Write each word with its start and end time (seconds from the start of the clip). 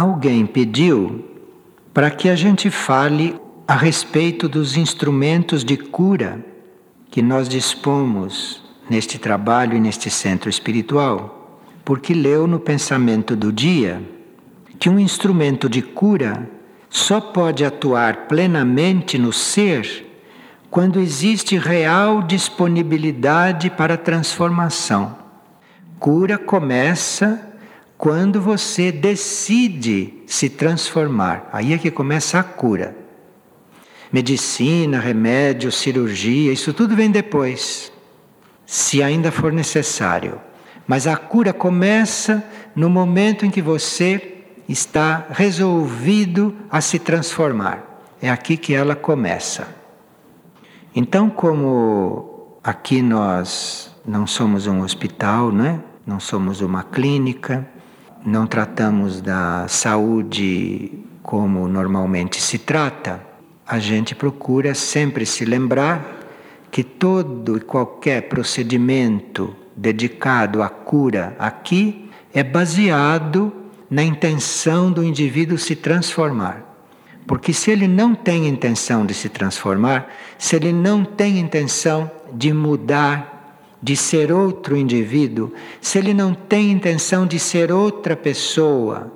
alguém 0.00 0.46
pediu 0.46 1.22
para 1.92 2.10
que 2.10 2.30
a 2.30 2.34
gente 2.34 2.70
fale 2.70 3.38
a 3.68 3.74
respeito 3.74 4.48
dos 4.48 4.76
instrumentos 4.76 5.62
de 5.62 5.76
cura 5.76 6.42
que 7.10 7.20
nós 7.20 7.48
dispomos 7.48 8.62
neste 8.88 9.18
trabalho 9.18 9.76
e 9.76 9.80
neste 9.80 10.08
centro 10.08 10.48
espiritual, 10.48 11.60
porque 11.84 12.14
leu 12.14 12.46
no 12.46 12.58
pensamento 12.58 13.36
do 13.36 13.52
dia 13.52 14.02
que 14.78 14.88
um 14.88 14.98
instrumento 14.98 15.68
de 15.68 15.82
cura 15.82 16.48
só 16.88 17.20
pode 17.20 17.62
atuar 17.62 18.26
plenamente 18.26 19.18
no 19.18 19.34
ser 19.34 20.06
quando 20.70 20.98
existe 20.98 21.58
real 21.58 22.22
disponibilidade 22.22 23.68
para 23.68 23.98
transformação. 23.98 25.18
Cura 25.98 26.38
começa 26.38 27.49
quando 28.00 28.40
você 28.40 28.90
decide 28.90 30.22
se 30.26 30.48
transformar. 30.48 31.50
Aí 31.52 31.74
é 31.74 31.78
que 31.78 31.90
começa 31.90 32.38
a 32.38 32.42
cura. 32.42 32.96
Medicina, 34.10 34.98
remédio, 34.98 35.70
cirurgia, 35.70 36.50
isso 36.50 36.72
tudo 36.72 36.96
vem 36.96 37.10
depois, 37.10 37.92
se 38.64 39.02
ainda 39.02 39.30
for 39.30 39.52
necessário. 39.52 40.40
Mas 40.86 41.06
a 41.06 41.14
cura 41.14 41.52
começa 41.52 42.42
no 42.74 42.88
momento 42.88 43.44
em 43.44 43.50
que 43.50 43.60
você 43.60 44.44
está 44.66 45.26
resolvido 45.30 46.56
a 46.70 46.80
se 46.80 46.98
transformar. 46.98 48.02
É 48.22 48.30
aqui 48.30 48.56
que 48.56 48.72
ela 48.72 48.96
começa. 48.96 49.68
Então, 50.96 51.28
como 51.28 52.56
aqui 52.64 53.02
nós 53.02 53.94
não 54.06 54.26
somos 54.26 54.66
um 54.66 54.80
hospital, 54.80 55.52
não 55.52 55.66
é? 55.66 55.80
Não 56.06 56.18
somos 56.18 56.62
uma 56.62 56.82
clínica, 56.82 57.68
não 58.24 58.46
tratamos 58.46 59.20
da 59.20 59.66
saúde 59.68 60.92
como 61.22 61.68
normalmente 61.68 62.40
se 62.40 62.58
trata, 62.58 63.20
a 63.66 63.78
gente 63.78 64.14
procura 64.14 64.74
sempre 64.74 65.24
se 65.24 65.44
lembrar 65.44 66.18
que 66.70 66.82
todo 66.82 67.56
e 67.56 67.60
qualquer 67.60 68.22
procedimento 68.22 69.54
dedicado 69.76 70.62
à 70.62 70.68
cura 70.68 71.34
aqui 71.38 72.10
é 72.32 72.42
baseado 72.42 73.52
na 73.88 74.02
intenção 74.02 74.92
do 74.92 75.02
indivíduo 75.02 75.58
se 75.58 75.74
transformar. 75.74 76.64
Porque 77.26 77.52
se 77.52 77.70
ele 77.70 77.86
não 77.86 78.14
tem 78.14 78.48
intenção 78.48 79.06
de 79.06 79.14
se 79.14 79.28
transformar, 79.28 80.08
se 80.38 80.56
ele 80.56 80.72
não 80.72 81.04
tem 81.04 81.38
intenção 81.38 82.10
de 82.32 82.52
mudar, 82.52 83.39
de 83.82 83.96
ser 83.96 84.30
outro 84.30 84.76
indivíduo, 84.76 85.52
se 85.80 85.98
ele 85.98 86.12
não 86.12 86.34
tem 86.34 86.70
intenção 86.70 87.26
de 87.26 87.38
ser 87.38 87.72
outra 87.72 88.14
pessoa, 88.14 89.12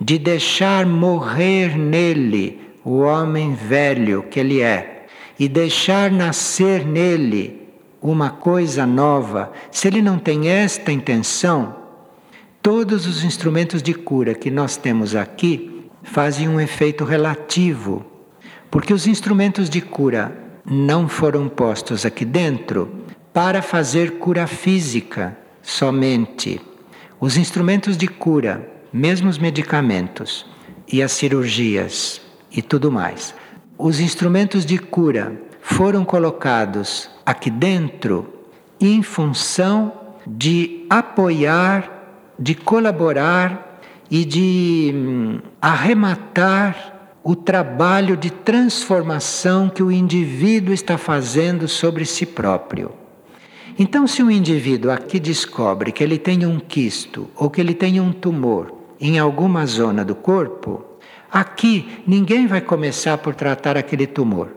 de 0.00 0.18
deixar 0.18 0.86
morrer 0.86 1.76
nele 1.76 2.60
o 2.84 2.98
homem 2.98 3.54
velho 3.54 4.22
que 4.30 4.40
ele 4.40 4.60
é 4.62 5.06
e 5.38 5.48
deixar 5.48 6.10
nascer 6.10 6.86
nele 6.86 7.68
uma 8.00 8.30
coisa 8.30 8.86
nova, 8.86 9.52
se 9.70 9.88
ele 9.88 10.00
não 10.00 10.18
tem 10.18 10.48
esta 10.48 10.90
intenção, 10.90 11.76
todos 12.62 13.06
os 13.06 13.24
instrumentos 13.24 13.82
de 13.82 13.92
cura 13.92 14.34
que 14.34 14.50
nós 14.50 14.76
temos 14.76 15.14
aqui 15.14 15.90
fazem 16.02 16.48
um 16.48 16.60
efeito 16.60 17.04
relativo, 17.04 18.04
porque 18.70 18.94
os 18.94 19.06
instrumentos 19.06 19.68
de 19.68 19.80
cura 19.80 20.36
não 20.64 21.08
foram 21.08 21.48
postos 21.48 22.06
aqui 22.06 22.24
dentro 22.24 22.90
para 23.32 23.62
fazer 23.62 24.18
cura 24.18 24.46
física 24.46 25.36
somente. 25.62 26.60
Os 27.20 27.36
instrumentos 27.36 27.96
de 27.96 28.08
cura, 28.08 28.68
mesmo 28.92 29.28
os 29.28 29.38
medicamentos 29.38 30.46
e 30.90 31.02
as 31.02 31.12
cirurgias, 31.12 32.20
e 32.50 32.62
tudo 32.62 32.90
mais. 32.90 33.34
Os 33.76 34.00
instrumentos 34.00 34.64
de 34.64 34.78
cura 34.78 35.40
foram 35.60 36.04
colocados 36.04 37.10
aqui 37.24 37.50
dentro 37.50 38.32
em 38.80 39.02
função 39.02 39.92
de 40.26 40.86
apoiar, 40.88 41.90
de 42.38 42.54
colaborar 42.54 43.80
e 44.10 44.24
de 44.24 44.92
hum, 44.94 45.40
arrematar 45.60 46.94
o 47.22 47.36
trabalho 47.36 48.16
de 48.16 48.30
transformação 48.30 49.68
que 49.68 49.82
o 49.82 49.92
indivíduo 49.92 50.72
está 50.72 50.96
fazendo 50.96 51.68
sobre 51.68 52.06
si 52.06 52.24
próprio. 52.24 52.97
Então, 53.78 54.06
se 54.06 54.22
um 54.22 54.30
indivíduo 54.30 54.90
aqui 54.90 55.20
descobre 55.20 55.92
que 55.92 56.02
ele 56.02 56.18
tem 56.18 56.44
um 56.44 56.58
quisto 56.58 57.28
ou 57.36 57.48
que 57.48 57.60
ele 57.60 57.74
tem 57.74 58.00
um 58.00 58.12
tumor 58.12 58.72
em 59.00 59.18
alguma 59.18 59.64
zona 59.66 60.04
do 60.04 60.16
corpo, 60.16 60.88
Aqui 61.30 62.02
ninguém 62.06 62.46
vai 62.46 62.60
começar 62.60 63.18
por 63.18 63.34
tratar 63.34 63.76
aquele 63.76 64.06
tumor. 64.06 64.48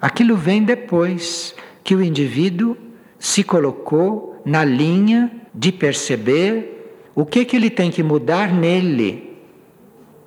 Aquilo 0.00 0.36
vem 0.36 0.62
depois 0.62 1.54
que 1.82 1.94
o 1.94 2.02
indivíduo 2.02 2.76
se 3.18 3.42
colocou 3.42 4.40
na 4.44 4.62
linha 4.62 5.30
de 5.54 5.72
perceber 5.72 7.00
o 7.14 7.24
que, 7.24 7.44
que 7.44 7.56
ele 7.56 7.70
tem 7.70 7.90
que 7.90 8.02
mudar 8.02 8.52
nele. 8.52 9.38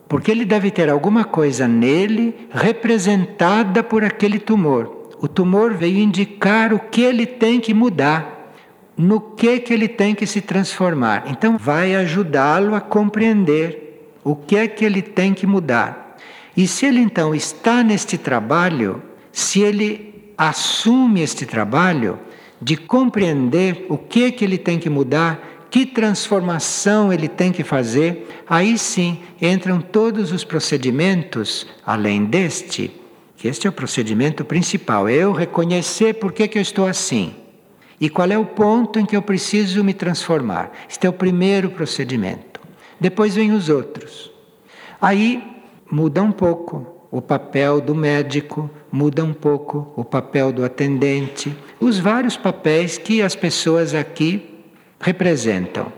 Porque 0.08 0.32
ele 0.32 0.46
deve 0.46 0.72
ter 0.72 0.90
alguma 0.90 1.24
coisa 1.24 1.68
nele 1.68 2.48
representada 2.50 3.84
por 3.84 4.04
aquele 4.04 4.40
tumor. 4.40 4.95
O 5.26 5.28
tumor 5.28 5.74
veio 5.74 5.98
indicar 5.98 6.72
o 6.72 6.78
que 6.78 7.02
ele 7.02 7.26
tem 7.26 7.60
que 7.60 7.74
mudar, 7.74 8.54
no 8.96 9.20
que, 9.20 9.60
que 9.60 9.74
ele 9.74 9.88
tem 9.88 10.14
que 10.14 10.28
se 10.28 10.40
transformar. 10.40 11.24
Então, 11.26 11.58
vai 11.58 11.96
ajudá-lo 11.96 12.76
a 12.76 12.80
compreender 12.80 14.12
o 14.24 14.36
que 14.36 14.56
é 14.56 14.68
que 14.68 14.86
ele 14.86 15.02
tem 15.02 15.34
que 15.34 15.48
mudar? 15.48 16.16
E 16.56 16.68
se 16.68 16.86
ele 16.86 17.00
então 17.00 17.34
está 17.34 17.82
neste 17.82 18.20
trabalho, 18.20 19.02
se 19.32 19.62
ele 19.62 20.32
assume 20.38 21.22
este 21.22 21.44
trabalho 21.48 22.20
de 22.62 22.78
compreender 22.78 23.88
o 23.90 23.98
que 23.98 24.32
que 24.32 24.46
ele 24.46 24.60
tem 24.60 24.78
que 24.78 24.92
mudar, 24.92 25.66
que 25.72 25.88
transformação 25.88 27.12
ele 27.12 27.28
tem 27.28 27.52
que 27.52 27.64
fazer, 27.64 28.28
aí 28.48 28.78
sim 28.78 29.18
entram 29.42 29.82
todos 29.82 30.32
os 30.32 30.44
procedimentos 30.44 31.66
além 31.84 32.26
deste, 32.26 33.05
que 33.36 33.48
este 33.48 33.68
é 33.68 33.70
o 33.70 33.74
procedimento 33.74 34.46
principal, 34.46 35.08
é 35.08 35.14
eu 35.14 35.32
reconhecer 35.32 36.14
por 36.16 36.32
que, 36.32 36.48
que 36.48 36.58
eu 36.58 36.62
estou 36.62 36.88
assim. 36.88 37.36
E 38.00 38.10
qual 38.10 38.30
é 38.30 38.38
o 38.38 38.46
ponto 38.46 39.00
em 39.00 39.06
que 39.06 39.16
eu 39.16 39.22
preciso 39.22 39.84
me 39.84 39.94
transformar? 39.94 40.72
Este 40.90 41.08
é 41.08 41.10
o 41.10 41.14
primeiro 41.14 41.70
procedimento. 41.70 42.60
Depois 43.00 43.36
vem 43.36 43.52
os 43.52 43.70
outros. 43.70 44.32
Aí 45.02 45.62
muda 45.90 46.22
um 46.22 46.32
pouco 46.32 47.08
o 47.12 47.22
papel 47.22 47.80
do 47.80 47.96
médico, 47.96 48.70
muda 48.92 49.24
um 49.24 49.34
pouco 49.34 49.94
o 49.96 50.04
papel 50.04 50.52
do 50.52 50.66
atendente, 50.66 51.56
os 51.80 51.98
vários 51.98 52.36
papéis 52.36 52.98
que 52.98 53.22
as 53.22 53.36
pessoas 53.36 53.94
aqui 53.94 54.64
representam. 55.00 55.92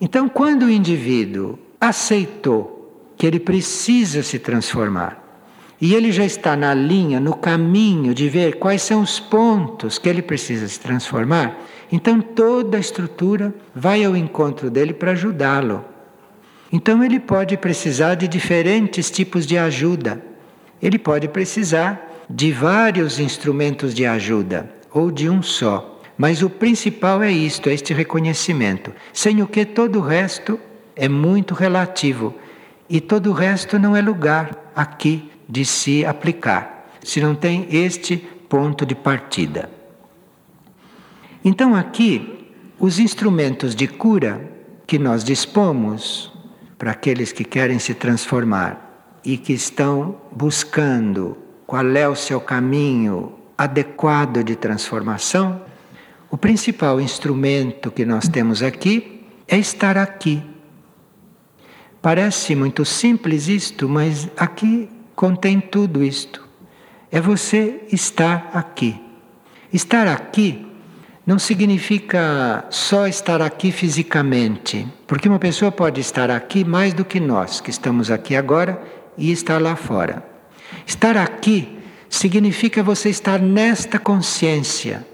Então, 0.00 0.28
quando 0.28 0.64
o 0.64 0.70
indivíduo 0.70 1.58
aceitou 1.80 3.12
que 3.16 3.26
ele 3.26 3.40
precisa 3.40 4.22
se 4.22 4.38
transformar, 4.38 5.25
e 5.80 5.94
ele 5.94 6.10
já 6.10 6.24
está 6.24 6.56
na 6.56 6.72
linha, 6.72 7.20
no 7.20 7.34
caminho 7.34 8.14
de 8.14 8.28
ver 8.28 8.56
quais 8.56 8.82
são 8.82 9.02
os 9.02 9.20
pontos 9.20 9.98
que 9.98 10.08
ele 10.08 10.22
precisa 10.22 10.66
se 10.66 10.80
transformar, 10.80 11.58
então 11.92 12.20
toda 12.20 12.76
a 12.76 12.80
estrutura 12.80 13.54
vai 13.74 14.04
ao 14.04 14.16
encontro 14.16 14.70
dele 14.70 14.94
para 14.94 15.12
ajudá-lo. 15.12 15.84
Então 16.72 17.04
ele 17.04 17.20
pode 17.20 17.56
precisar 17.56 18.14
de 18.14 18.26
diferentes 18.26 19.10
tipos 19.10 19.46
de 19.46 19.56
ajuda. 19.56 20.20
Ele 20.82 20.98
pode 20.98 21.28
precisar 21.28 22.24
de 22.28 22.50
vários 22.52 23.20
instrumentos 23.20 23.94
de 23.94 24.04
ajuda 24.04 24.68
ou 24.92 25.10
de 25.10 25.28
um 25.28 25.42
só. 25.42 26.00
Mas 26.18 26.42
o 26.42 26.50
principal 26.50 27.22
é 27.22 27.30
isto, 27.30 27.68
é 27.68 27.74
este 27.74 27.92
reconhecimento. 27.92 28.92
Sem 29.12 29.42
o 29.42 29.46
que 29.46 29.64
todo 29.64 30.00
o 30.00 30.02
resto 30.02 30.58
é 30.96 31.08
muito 31.08 31.54
relativo 31.54 32.34
e 32.88 33.00
todo 33.00 33.30
o 33.30 33.34
resto 33.34 33.78
não 33.78 33.94
é 33.94 34.00
lugar 34.00 34.72
aqui 34.74 35.30
de 35.48 35.64
se 35.64 36.04
aplicar, 36.04 36.90
se 37.02 37.20
não 37.20 37.34
tem 37.34 37.66
este 37.70 38.16
ponto 38.16 38.84
de 38.84 38.94
partida. 38.94 39.70
Então, 41.44 41.74
aqui, 41.74 42.50
os 42.78 42.98
instrumentos 42.98 43.74
de 43.74 43.86
cura 43.86 44.52
que 44.86 44.98
nós 44.98 45.24
dispomos 45.24 46.32
para 46.78 46.90
aqueles 46.90 47.32
que 47.32 47.44
querem 47.44 47.78
se 47.78 47.94
transformar 47.94 49.18
e 49.24 49.36
que 49.36 49.52
estão 49.52 50.16
buscando 50.30 51.36
qual 51.66 51.86
é 51.96 52.08
o 52.08 52.14
seu 52.14 52.40
caminho 52.40 53.32
adequado 53.56 54.44
de 54.44 54.54
transformação, 54.54 55.62
o 56.30 56.36
principal 56.36 57.00
instrumento 57.00 57.90
que 57.90 58.04
nós 58.04 58.28
temos 58.28 58.62
aqui 58.62 59.24
é 59.48 59.56
estar 59.56 59.96
aqui. 59.96 60.42
Parece 62.02 62.54
muito 62.54 62.84
simples 62.84 63.48
isto, 63.48 63.88
mas 63.88 64.28
aqui 64.36 64.88
contém 65.16 65.58
tudo 65.58 66.04
isto. 66.04 66.46
É 67.10 67.20
você 67.20 67.80
estar 67.90 68.50
aqui. 68.52 69.00
Estar 69.72 70.06
aqui 70.06 70.64
não 71.26 71.38
significa 71.38 72.66
só 72.70 73.08
estar 73.08 73.42
aqui 73.42 73.72
fisicamente, 73.72 74.86
porque 75.06 75.28
uma 75.28 75.38
pessoa 75.38 75.72
pode 75.72 76.00
estar 76.00 76.30
aqui 76.30 76.64
mais 76.64 76.92
do 76.92 77.04
que 77.04 77.18
nós, 77.18 77.60
que 77.60 77.70
estamos 77.70 78.10
aqui 78.10 78.36
agora, 78.36 78.80
e 79.18 79.32
estar 79.32 79.60
lá 79.60 79.74
fora. 79.74 80.22
Estar 80.86 81.16
aqui 81.16 81.78
significa 82.08 82.82
você 82.82 83.08
estar 83.08 83.40
nesta 83.40 83.98
consciência, 83.98 85.04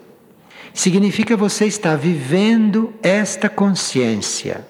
significa 0.74 1.36
você 1.36 1.66
estar 1.66 1.96
vivendo 1.96 2.92
esta 3.02 3.48
consciência, 3.48 4.66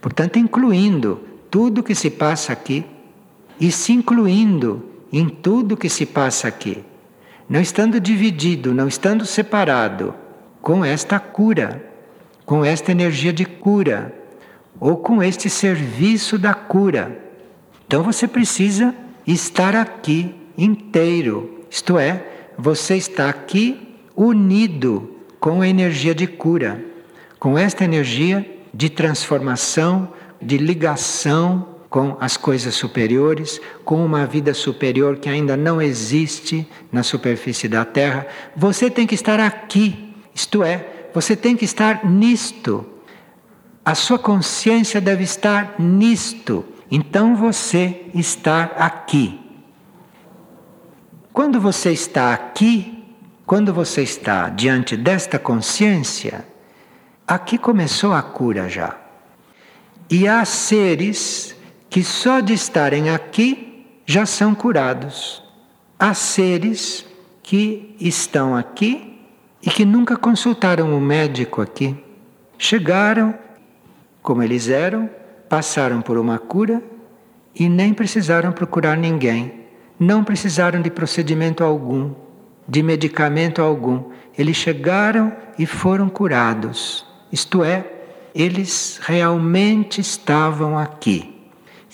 portanto, 0.00 0.38
incluindo 0.38 1.20
tudo 1.50 1.82
que 1.82 1.94
se 1.94 2.10
passa 2.10 2.52
aqui 2.52 2.84
e 3.60 3.70
se 3.72 3.92
incluindo 3.92 4.84
em 5.12 5.28
tudo 5.28 5.76
que 5.76 5.88
se 5.88 6.04
passa 6.04 6.48
aqui, 6.48 6.84
não 7.48 7.60
estando 7.60 8.00
dividido, 8.00 8.74
não 8.74 8.88
estando 8.88 9.24
separado 9.24 10.14
com 10.60 10.84
esta 10.84 11.18
cura, 11.18 11.82
com 12.44 12.64
esta 12.64 12.90
energia 12.90 13.32
de 13.32 13.44
cura, 13.44 14.14
ou 14.78 14.96
com 14.96 15.22
este 15.22 15.48
serviço 15.48 16.38
da 16.38 16.52
cura. 16.52 17.18
Então 17.86 18.02
você 18.02 18.26
precisa 18.26 18.94
estar 19.26 19.74
aqui 19.74 20.34
inteiro, 20.58 21.64
isto 21.70 21.98
é, 21.98 22.24
você 22.58 22.96
está 22.96 23.28
aqui 23.28 23.96
unido 24.14 25.16
com 25.38 25.60
a 25.60 25.68
energia 25.68 26.14
de 26.14 26.26
cura, 26.26 26.84
com 27.38 27.56
esta 27.56 27.84
energia 27.84 28.44
de 28.72 28.90
transformação, 28.90 30.08
de 30.40 30.58
ligação 30.58 31.75
com 31.96 32.14
as 32.20 32.36
coisas 32.36 32.74
superiores, 32.74 33.58
com 33.82 34.04
uma 34.04 34.26
vida 34.26 34.52
superior 34.52 35.16
que 35.16 35.30
ainda 35.30 35.56
não 35.56 35.80
existe 35.80 36.68
na 36.92 37.02
superfície 37.02 37.68
da 37.68 37.86
Terra. 37.86 38.26
Você 38.54 38.90
tem 38.90 39.06
que 39.06 39.14
estar 39.14 39.40
aqui 39.40 40.14
isto 40.34 40.62
é, 40.62 41.08
você 41.14 41.34
tem 41.34 41.56
que 41.56 41.64
estar 41.64 42.04
nisto. 42.04 42.84
A 43.82 43.94
sua 43.94 44.18
consciência 44.18 45.00
deve 45.00 45.24
estar 45.24 45.76
nisto. 45.78 46.66
Então 46.90 47.34
você 47.34 48.02
está 48.12 48.64
aqui. 48.76 49.40
Quando 51.32 51.58
você 51.58 51.92
está 51.92 52.34
aqui, 52.34 53.06
quando 53.46 53.72
você 53.72 54.02
está 54.02 54.50
diante 54.50 54.98
desta 54.98 55.38
consciência, 55.38 56.46
aqui 57.26 57.56
começou 57.56 58.12
a 58.12 58.20
cura 58.20 58.68
já. 58.68 58.98
E 60.10 60.28
há 60.28 60.44
seres 60.44 61.55
que 61.96 62.04
só 62.04 62.40
de 62.40 62.52
estarem 62.52 63.08
aqui 63.08 63.82
já 64.04 64.26
são 64.26 64.54
curados. 64.54 65.42
Há 65.98 66.12
seres 66.12 67.06
que 67.42 67.96
estão 67.98 68.54
aqui 68.54 69.18
e 69.62 69.70
que 69.70 69.86
nunca 69.86 70.14
consultaram 70.14 70.92
um 70.92 71.00
médico 71.00 71.62
aqui. 71.62 71.96
Chegaram 72.58 73.34
como 74.20 74.42
eles 74.42 74.68
eram, 74.68 75.08
passaram 75.48 76.02
por 76.02 76.18
uma 76.18 76.38
cura 76.38 76.82
e 77.54 77.66
nem 77.66 77.94
precisaram 77.94 78.52
procurar 78.52 78.98
ninguém. 78.98 79.64
Não 79.98 80.22
precisaram 80.22 80.82
de 80.82 80.90
procedimento 80.90 81.64
algum, 81.64 82.12
de 82.68 82.82
medicamento 82.82 83.62
algum. 83.62 84.10
Eles 84.36 84.56
chegaram 84.58 85.34
e 85.58 85.64
foram 85.64 86.10
curados. 86.10 87.06
Isto 87.32 87.64
é, 87.64 87.90
eles 88.34 89.00
realmente 89.02 89.98
estavam 89.98 90.78
aqui. 90.78 91.35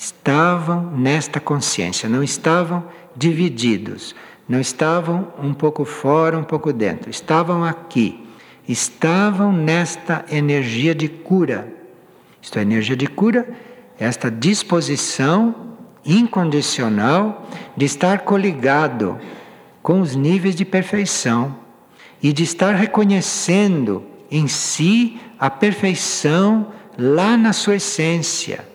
Estavam 0.03 0.91
nesta 0.91 1.39
consciência, 1.39 2.09
não 2.09 2.25
estavam 2.25 2.83
divididos. 3.15 4.17
Não 4.49 4.61
estavam 4.61 5.33
um 5.41 5.55
pouco 5.55 5.85
fora, 5.85 6.37
um 6.37 6.43
pouco 6.43 6.73
dentro, 6.73 7.09
estavam 7.09 7.63
aqui. 7.63 8.27
Estavam 8.69 9.53
nesta 9.53 10.25
energia 10.29 10.93
de 10.93 11.09
cura. 11.09 11.73
Isto 12.41 12.59
é, 12.59 12.63
energia 12.63 12.97
de 12.97 13.07
cura, 13.07 13.49
esta 13.97 14.29
disposição 14.29 15.55
incondicional 16.05 17.49
de 17.77 17.85
estar 17.85 18.23
coligado 18.23 19.21
com 19.85 20.01
os 20.01 20.17
níveis 20.17 20.57
de 20.57 20.65
perfeição 20.65 21.57
e 22.21 22.33
de 22.33 22.43
estar 22.43 22.75
reconhecendo 22.75 24.05
em 24.29 24.49
si 24.49 25.21
a 25.39 25.49
perfeição 25.49 26.73
lá 26.99 27.37
na 27.37 27.53
sua 27.53 27.77
essência. 27.77 28.72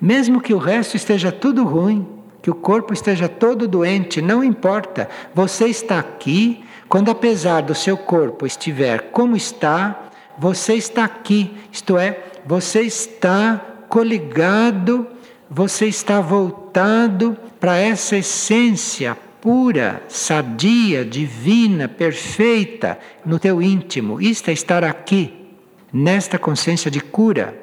Mesmo 0.00 0.40
que 0.40 0.54
o 0.54 0.58
resto 0.58 0.96
esteja 0.96 1.32
tudo 1.32 1.64
ruim, 1.64 2.06
que 2.42 2.50
o 2.50 2.54
corpo 2.54 2.92
esteja 2.92 3.28
todo 3.28 3.66
doente, 3.66 4.22
não 4.22 4.44
importa. 4.44 5.08
Você 5.34 5.66
está 5.66 5.98
aqui, 5.98 6.62
quando 6.88 7.10
apesar 7.10 7.62
do 7.62 7.74
seu 7.74 7.96
corpo 7.96 8.46
estiver 8.46 9.10
como 9.10 9.36
está, 9.36 10.10
você 10.38 10.74
está 10.74 11.04
aqui, 11.04 11.56
isto 11.72 11.98
é, 11.98 12.22
você 12.46 12.82
está 12.82 13.60
coligado, 13.88 15.06
você 15.50 15.86
está 15.86 16.20
voltado 16.20 17.36
para 17.58 17.76
essa 17.78 18.16
essência 18.16 19.16
pura, 19.40 20.02
sadia, 20.08 21.04
divina, 21.04 21.88
perfeita 21.88 22.98
no 23.24 23.38
teu 23.38 23.62
íntimo. 23.62 24.20
Isto 24.20 24.50
é 24.50 24.52
estar 24.52 24.84
aqui, 24.84 25.32
nesta 25.92 26.38
consciência 26.38 26.90
de 26.90 27.00
cura, 27.00 27.56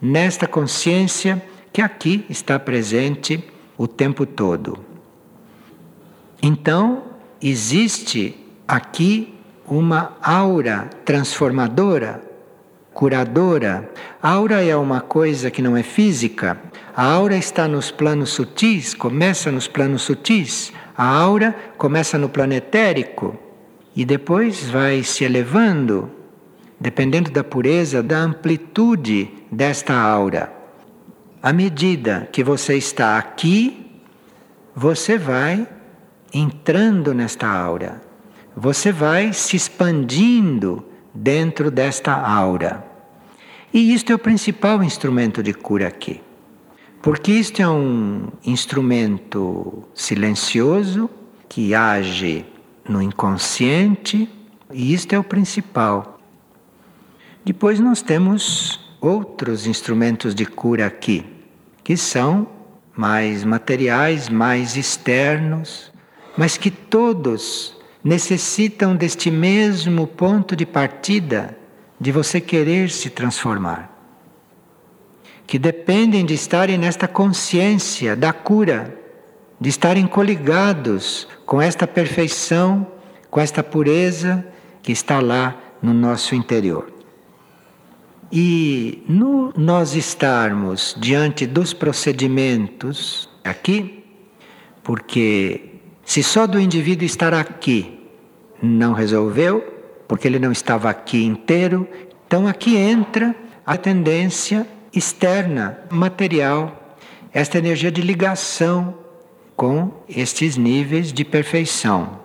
nesta 0.00 0.46
consciência 0.46 1.42
que 1.72 1.82
aqui 1.82 2.24
está 2.28 2.58
presente 2.58 3.42
o 3.76 3.86
tempo 3.86 4.26
todo. 4.26 4.78
Então, 6.42 7.04
existe 7.40 8.36
aqui 8.66 9.34
uma 9.66 10.16
aura 10.22 10.88
transformadora, 11.04 12.22
curadora. 12.92 13.88
Aura 14.20 14.64
é 14.64 14.74
uma 14.74 15.00
coisa 15.00 15.50
que 15.50 15.62
não 15.62 15.76
é 15.76 15.82
física. 15.82 16.60
A 16.96 17.04
aura 17.04 17.36
está 17.36 17.68
nos 17.68 17.90
planos 17.90 18.30
sutis, 18.30 18.94
começa 18.94 19.52
nos 19.52 19.68
planos 19.68 20.02
sutis. 20.02 20.72
A 20.96 21.06
aura 21.06 21.54
começa 21.76 22.18
no 22.18 22.28
plano 22.28 22.54
etérico 22.54 23.36
e 23.94 24.04
depois 24.04 24.68
vai 24.68 25.02
se 25.02 25.24
elevando, 25.24 26.10
dependendo 26.80 27.30
da 27.30 27.44
pureza, 27.44 28.02
da 28.02 28.18
amplitude 28.18 29.30
desta 29.50 29.94
aura. 29.94 30.57
À 31.40 31.52
medida 31.52 32.28
que 32.32 32.42
você 32.42 32.76
está 32.76 33.16
aqui, 33.16 33.86
você 34.74 35.16
vai 35.16 35.68
entrando 36.34 37.14
nesta 37.14 37.48
aura, 37.48 38.02
você 38.56 38.90
vai 38.90 39.32
se 39.32 39.56
expandindo 39.56 40.84
dentro 41.14 41.70
desta 41.70 42.12
aura. 42.12 42.84
E 43.72 43.94
isto 43.94 44.10
é 44.10 44.16
o 44.16 44.18
principal 44.18 44.82
instrumento 44.82 45.40
de 45.40 45.54
cura 45.54 45.86
aqui. 45.86 46.20
Porque 47.00 47.30
isto 47.30 47.62
é 47.62 47.68
um 47.68 48.28
instrumento 48.44 49.84
silencioso 49.94 51.08
que 51.48 51.72
age 51.72 52.44
no 52.88 53.00
inconsciente, 53.00 54.28
e 54.72 54.92
isto 54.92 55.12
é 55.12 55.18
o 55.18 55.24
principal. 55.24 56.18
Depois 57.44 57.78
nós 57.78 58.02
temos 58.02 58.87
outros 59.00 59.66
instrumentos 59.66 60.34
de 60.34 60.44
cura 60.44 60.86
aqui, 60.86 61.24
que 61.84 61.96
são 61.96 62.48
mais 62.96 63.44
materiais, 63.44 64.28
mais 64.28 64.76
externos, 64.76 65.92
mas 66.36 66.56
que 66.56 66.70
todos 66.70 67.76
necessitam 68.02 68.96
deste 68.96 69.30
mesmo 69.30 70.06
ponto 70.06 70.56
de 70.56 70.66
partida 70.66 71.56
de 72.00 72.12
você 72.12 72.40
querer 72.40 72.90
se 72.90 73.10
transformar. 73.10 73.90
Que 75.46 75.58
dependem 75.58 76.24
de 76.24 76.34
estarem 76.34 76.78
nesta 76.78 77.08
consciência 77.08 78.14
da 78.14 78.32
cura, 78.32 78.96
de 79.60 79.68
estarem 79.68 80.06
coligados 80.06 81.26
com 81.46 81.60
esta 81.60 81.86
perfeição, 81.86 82.86
com 83.30 83.40
esta 83.40 83.62
pureza 83.62 84.46
que 84.82 84.92
está 84.92 85.20
lá 85.20 85.56
no 85.82 85.94
nosso 85.94 86.34
interior. 86.34 86.97
E 88.30 89.02
no 89.08 89.52
nós 89.56 89.94
estarmos 89.94 90.94
diante 90.98 91.46
dos 91.46 91.72
procedimentos 91.72 93.28
aqui, 93.42 94.04
porque 94.82 95.80
se 96.04 96.22
só 96.22 96.46
do 96.46 96.60
indivíduo 96.60 97.06
estar 97.06 97.32
aqui 97.32 97.98
não 98.62 98.92
resolveu, 98.92 99.60
porque 100.06 100.26
ele 100.26 100.38
não 100.38 100.52
estava 100.52 100.90
aqui 100.90 101.24
inteiro, 101.24 101.88
então 102.26 102.46
aqui 102.46 102.76
entra 102.76 103.34
a 103.64 103.76
tendência 103.76 104.66
externa, 104.92 105.78
material, 105.90 106.96
esta 107.32 107.58
energia 107.58 107.90
de 107.90 108.00
ligação 108.00 108.94
com 109.56 109.92
estes 110.08 110.56
níveis 110.56 111.12
de 111.12 111.24
perfeição. 111.24 112.20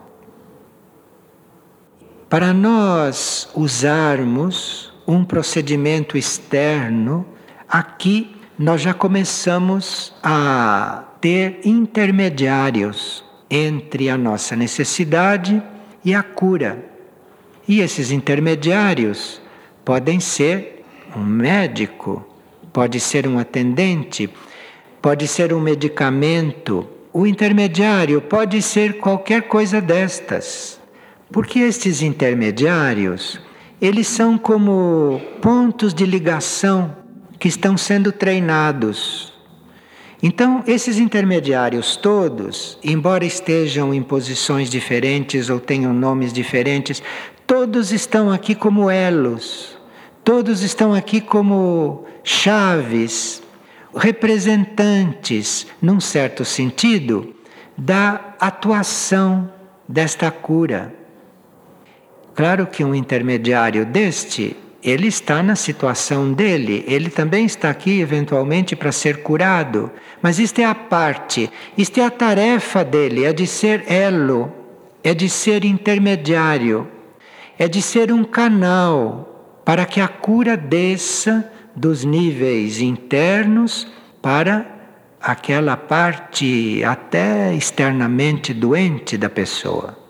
Para 2.29 2.53
nós 2.53 3.49
usarmos 3.53 4.92
um 5.07 5.23
procedimento 5.23 6.17
externo, 6.17 7.25
aqui 7.67 8.35
nós 8.57 8.81
já 8.81 8.93
começamos 8.93 10.13
a 10.21 11.03
ter 11.19 11.61
intermediários 11.63 13.23
entre 13.49 14.09
a 14.09 14.17
nossa 14.17 14.55
necessidade 14.55 15.61
e 16.03 16.13
a 16.13 16.23
cura. 16.23 16.85
E 17.67 17.79
esses 17.79 18.11
intermediários 18.11 19.41
podem 19.85 20.19
ser 20.19 20.83
um 21.15 21.23
médico, 21.23 22.25
pode 22.71 22.99
ser 22.99 23.27
um 23.27 23.37
atendente, 23.37 24.29
pode 25.01 25.27
ser 25.27 25.53
um 25.53 25.61
medicamento. 25.61 26.87
O 27.11 27.27
intermediário 27.27 28.21
pode 28.21 28.61
ser 28.61 28.97
qualquer 28.99 29.43
coisa 29.43 29.79
destas. 29.79 30.79
Porque 31.31 31.59
estes 31.59 32.01
intermediários, 32.01 33.39
eles 33.83 34.07
são 34.07 34.37
como 34.37 35.21
pontos 35.41 35.93
de 35.93 36.05
ligação 36.05 36.95
que 37.37 37.49
estão 37.49 37.75
sendo 37.75 38.13
treinados. 38.13 39.33
Então, 40.21 40.63
esses 40.65 40.97
intermediários 40.97 41.97
todos, 41.97 42.79
embora 42.81 43.25
estejam 43.25 43.93
em 43.93 44.01
posições 44.01 44.69
diferentes 44.69 45.49
ou 45.49 45.59
tenham 45.59 45.93
nomes 45.93 46.31
diferentes, 46.31 47.03
todos 47.45 47.91
estão 47.91 48.31
aqui 48.31 48.55
como 48.55 48.89
elos, 48.89 49.77
todos 50.23 50.61
estão 50.61 50.93
aqui 50.93 51.19
como 51.19 52.05
chaves, 52.23 53.43
representantes, 53.93 55.67
num 55.81 55.99
certo 55.99 56.45
sentido, 56.45 57.35
da 57.77 58.33
atuação 58.39 59.51
desta 59.89 60.31
cura. 60.31 61.02
Claro 62.35 62.65
que 62.67 62.83
um 62.83 62.95
intermediário 62.95 63.85
deste 63.85 64.57
ele 64.83 65.07
está 65.07 65.41
na 65.41 65.55
situação 65.55 66.33
dele, 66.33 66.83
ele 66.87 67.09
também 67.09 67.45
está 67.45 67.69
aqui 67.69 68.01
eventualmente 68.01 68.75
para 68.75 68.91
ser 68.91 69.23
curado, 69.23 69.89
mas 70.21 70.39
isto 70.39 70.59
é 70.59 70.65
a 70.65 70.75
parte, 70.75 71.49
isto 71.77 71.99
é 71.99 72.05
a 72.05 72.11
tarefa 72.11 72.83
dele, 72.83 73.23
é 73.23 73.31
de 73.31 73.47
ser 73.47 73.89
elo, 73.89 74.51
é 75.01 75.13
de 75.13 75.29
ser 75.29 75.63
intermediário, 75.63 76.85
é 77.57 77.67
de 77.69 77.81
ser 77.81 78.11
um 78.11 78.25
canal 78.25 79.61
para 79.63 79.85
que 79.85 80.01
a 80.01 80.07
cura 80.07 80.57
desça 80.57 81.49
dos 81.73 82.03
níveis 82.03 82.81
internos 82.81 83.87
para 84.21 84.67
aquela 85.21 85.77
parte 85.77 86.83
até 86.83 87.53
externamente 87.53 88.53
doente 88.53 89.17
da 89.17 89.29
pessoa. 89.29 90.02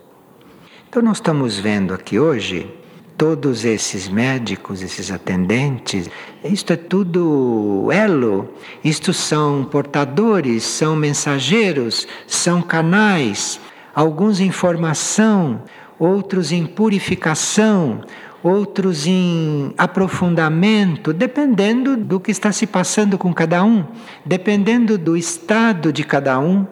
Então, 0.94 1.02
nós 1.02 1.16
estamos 1.16 1.58
vendo 1.58 1.92
aqui 1.92 2.20
hoje 2.20 2.72
todos 3.18 3.64
esses 3.64 4.08
médicos, 4.08 4.80
esses 4.80 5.10
atendentes, 5.10 6.08
isto 6.44 6.72
é 6.72 6.76
tudo 6.76 7.88
elo, 7.90 8.54
isto 8.84 9.12
são 9.12 9.64
portadores, 9.64 10.62
são 10.62 10.94
mensageiros, 10.94 12.06
são 12.28 12.62
canais, 12.62 13.58
alguns 13.92 14.38
em 14.38 14.52
formação, 14.52 15.64
outros 15.98 16.52
em 16.52 16.64
purificação, 16.64 18.00
outros 18.40 19.04
em 19.04 19.74
aprofundamento, 19.76 21.12
dependendo 21.12 21.96
do 21.96 22.20
que 22.20 22.30
está 22.30 22.52
se 22.52 22.68
passando 22.68 23.18
com 23.18 23.34
cada 23.34 23.64
um, 23.64 23.84
dependendo 24.24 24.96
do 24.96 25.16
estado 25.16 25.92
de 25.92 26.04
cada 26.04 26.38
um, 26.38 26.64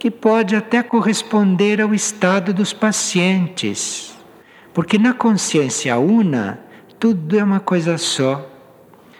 que 0.00 0.10
pode 0.10 0.56
até 0.56 0.82
corresponder 0.82 1.78
ao 1.78 1.92
estado 1.92 2.54
dos 2.54 2.72
pacientes. 2.72 4.16
Porque 4.72 4.96
na 4.96 5.12
consciência 5.12 5.98
una, 5.98 6.58
tudo 6.98 7.38
é 7.38 7.44
uma 7.44 7.60
coisa 7.60 7.98
só. 7.98 8.50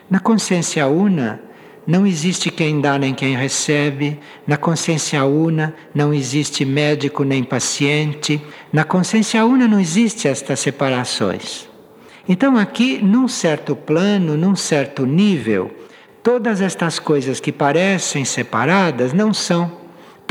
Na 0.09 0.19
consciência 0.19 0.87
una, 0.87 1.39
não 1.85 2.07
existe 2.07 2.49
quem 2.49 2.81
dá 2.81 2.97
nem 2.97 3.13
quem 3.13 3.35
recebe. 3.35 4.19
Na 4.47 4.57
consciência 4.57 5.23
una, 5.23 5.75
não 5.93 6.11
existe 6.11 6.65
médico 6.65 7.23
nem 7.23 7.43
paciente. 7.43 8.41
Na 8.73 8.83
consciência 8.83 9.45
una, 9.45 9.67
não 9.67 9.79
existe 9.79 10.27
estas 10.27 10.61
separações. 10.61 11.69
Então, 12.27 12.57
aqui, 12.57 12.99
num 13.03 13.27
certo 13.27 13.75
plano, 13.75 14.35
num 14.35 14.55
certo 14.55 15.05
nível, 15.05 15.69
todas 16.23 16.59
estas 16.59 16.97
coisas 16.97 17.39
que 17.39 17.51
parecem 17.51 18.25
separadas 18.25 19.13
não 19.13 19.31
são. 19.31 19.80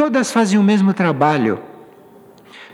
Todas 0.00 0.32
fazem 0.32 0.58
o 0.58 0.62
mesmo 0.62 0.94
trabalho. 0.94 1.60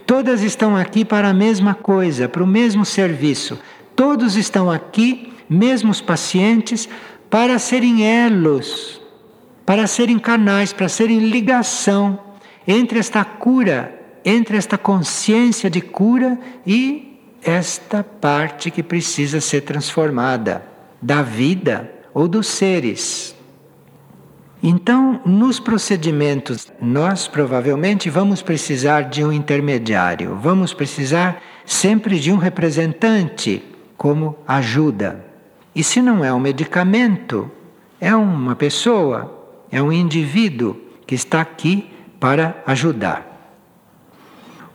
Todas 0.07 0.43
estão 0.43 0.77
aqui 0.77 1.05
para 1.05 1.27
a 1.27 1.35
mesma 1.35 1.75
coisa, 1.75 2.29
para 2.29 2.41
o 2.41 2.47
mesmo 2.47 2.85
serviço. 2.85 3.59
Todos 3.97 4.37
estão 4.37 4.71
aqui, 4.71 5.33
mesmos 5.51 6.01
pacientes, 6.01 6.89
para 7.29 7.59
serem 7.59 8.07
elos, 8.07 9.03
para 9.67 9.89
serem 9.89 10.21
canais, 10.21 10.73
para 10.73 10.89
serem 10.89 11.19
ligação 11.19 12.17
entre 12.65 13.01
esta 13.01 13.25
cura, 13.25 14.01
entre 14.25 14.57
esta 14.57 14.79
consciência 14.79 15.69
de 15.69 15.81
cura 15.81 16.39
e 16.65 17.19
esta 17.43 18.05
parte 18.05 18.71
que 18.71 18.85
precisa 18.85 19.41
ser 19.41 19.63
transformada 19.63 20.65
da 21.03 21.23
vida 21.23 21.91
ou 22.15 22.29
dos 22.29 22.47
seres. 22.47 23.36
Então, 24.69 25.21
nos 25.25 25.61
procedimentos, 25.61 26.73
nós 26.83 27.29
provavelmente 27.29 28.11
vamos 28.11 28.43
precisar 28.43 29.03
de 29.03 29.25
um 29.25 29.33
intermediário, 29.33 30.37
vamos 30.43 30.75
precisar 30.75 31.41
sempre 31.65 32.19
de 32.19 32.33
um 32.33 32.37
representante 32.37 33.63
como 33.97 34.37
ajuda. 34.45 35.25
E 35.73 35.85
se 35.85 36.03
não 36.03 36.25
é 36.25 36.33
um 36.33 36.41
medicamento, 36.41 37.49
é 38.01 38.13
uma 38.17 38.57
pessoa, 38.57 39.63
é 39.71 39.81
um 39.81 39.93
indivíduo 39.93 40.77
que 41.07 41.15
está 41.15 41.43
aqui 41.43 41.89
para 42.19 42.61
ajudar. 42.67 43.55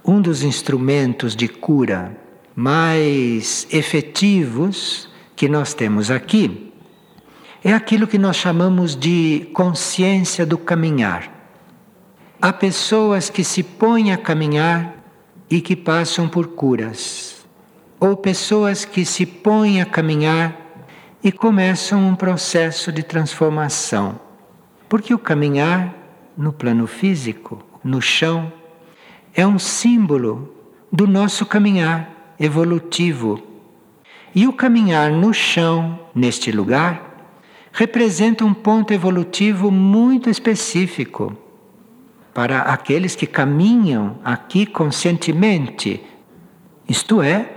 Um 0.05 0.21
dos 0.21 0.41
instrumentos 0.41 1.35
de 1.35 1.49
cura 1.49 2.17
mais 2.55 3.67
efetivos 3.69 5.09
que 5.35 5.49
nós 5.49 5.73
temos 5.73 6.09
aqui 6.09 6.70
é 7.63 7.73
aquilo 7.73 8.07
que 8.07 8.17
nós 8.17 8.35
chamamos 8.35 8.95
de 8.95 9.47
consciência 9.53 10.45
do 10.45 10.57
caminhar. 10.57 11.31
Há 12.41 12.51
pessoas 12.51 13.29
que 13.29 13.43
se 13.43 13.61
põem 13.61 14.11
a 14.11 14.17
caminhar 14.17 14.95
e 15.47 15.61
que 15.61 15.75
passam 15.75 16.27
por 16.27 16.47
curas, 16.47 17.45
ou 17.99 18.17
pessoas 18.17 18.83
que 18.83 19.05
se 19.05 19.27
põem 19.27 19.79
a 19.79 19.85
caminhar 19.85 20.57
e 21.23 21.31
começam 21.31 22.07
um 22.07 22.15
processo 22.15 22.91
de 22.91 23.03
transformação. 23.03 24.19
Porque 24.89 25.13
o 25.13 25.19
caminhar 25.19 25.93
no 26.35 26.51
plano 26.51 26.87
físico, 26.87 27.63
no 27.83 28.01
chão, 28.01 28.51
é 29.35 29.45
um 29.45 29.59
símbolo 29.59 30.51
do 30.91 31.05
nosso 31.05 31.45
caminhar 31.45 32.09
evolutivo. 32.39 33.39
E 34.33 34.47
o 34.47 34.53
caminhar 34.53 35.11
no 35.11 35.31
chão, 35.31 35.99
neste 36.15 36.51
lugar, 36.51 37.10
representa 37.71 38.43
um 38.43 38.53
ponto 38.53 38.93
evolutivo 38.93 39.71
muito 39.71 40.29
específico 40.29 41.35
para 42.33 42.61
aqueles 42.61 43.15
que 43.15 43.27
caminham 43.27 44.17
aqui 44.23 44.65
conscientemente. 44.65 46.01
Isto 46.87 47.21
é, 47.21 47.49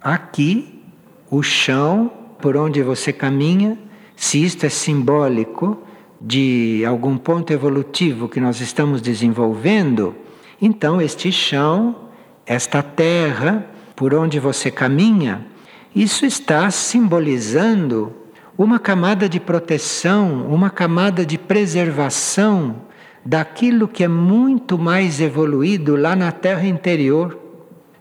aqui 0.00 0.82
o 1.30 1.42
chão 1.42 2.10
por 2.40 2.56
onde 2.56 2.82
você 2.82 3.12
caminha, 3.12 3.78
se 4.16 4.42
isto 4.42 4.66
é 4.66 4.68
simbólico 4.68 5.78
de 6.20 6.84
algum 6.86 7.16
ponto 7.16 7.52
evolutivo 7.52 8.28
que 8.28 8.40
nós 8.40 8.60
estamos 8.60 9.00
desenvolvendo, 9.00 10.14
então 10.60 11.00
este 11.00 11.32
chão, 11.32 12.08
esta 12.44 12.82
terra 12.82 13.66
por 13.96 14.14
onde 14.14 14.38
você 14.38 14.70
caminha, 14.70 15.46
isso 15.94 16.24
está 16.24 16.70
simbolizando 16.70 18.21
uma 18.62 18.78
camada 18.78 19.28
de 19.28 19.40
proteção, 19.40 20.46
uma 20.46 20.70
camada 20.70 21.24
de 21.24 21.36
preservação 21.36 22.76
daquilo 23.24 23.88
que 23.88 24.04
é 24.04 24.08
muito 24.08 24.78
mais 24.78 25.20
evoluído 25.20 25.96
lá 25.96 26.14
na 26.16 26.32
terra 26.32 26.66
interior, 26.66 27.38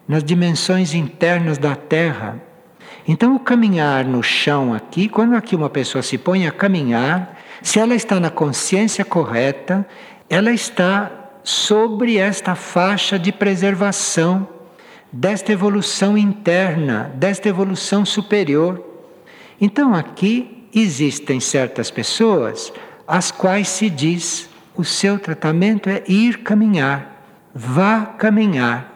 nas 0.08 0.24
dimensões 0.24 0.94
internas 0.94 1.58
da 1.58 1.76
terra. 1.76 2.42
Então, 3.08 3.36
o 3.36 3.40
caminhar 3.40 4.06
no 4.06 4.22
chão 4.22 4.74
aqui, 4.74 5.08
quando 5.08 5.36
aqui 5.36 5.56
uma 5.56 5.70
pessoa 5.70 6.02
se 6.02 6.18
põe 6.18 6.48
a 6.48 6.52
caminhar, 6.52 7.38
se 7.62 7.80
ela 7.80 7.96
está 7.96 8.20
na 8.20 8.30
consciência 8.30 9.06
correta, 9.06 9.86
ela 10.30 10.52
está 10.52 11.12
sobre 11.44 12.18
esta 12.18 12.56
faixa 12.56 13.18
de 13.18 13.32
preservação 13.32 14.48
desta 15.12 15.52
evolução 15.52 16.18
interna, 16.18 17.12
desta 17.16 17.50
evolução 17.50 18.06
superior. 18.06 18.91
Então 19.62 19.94
aqui 19.94 20.68
existem 20.74 21.40
certas 21.40 21.92
pessoas 21.92 22.74
às 23.08 23.30
quais 23.30 23.68
se 23.68 23.92
diz 23.92 24.50
o 24.76 24.84
seu 24.84 25.20
tratamento 25.20 25.88
é 25.88 26.02
ir 26.08 26.40
caminhar, 26.40 27.24
vá 27.54 28.04
caminhar. 28.06 28.90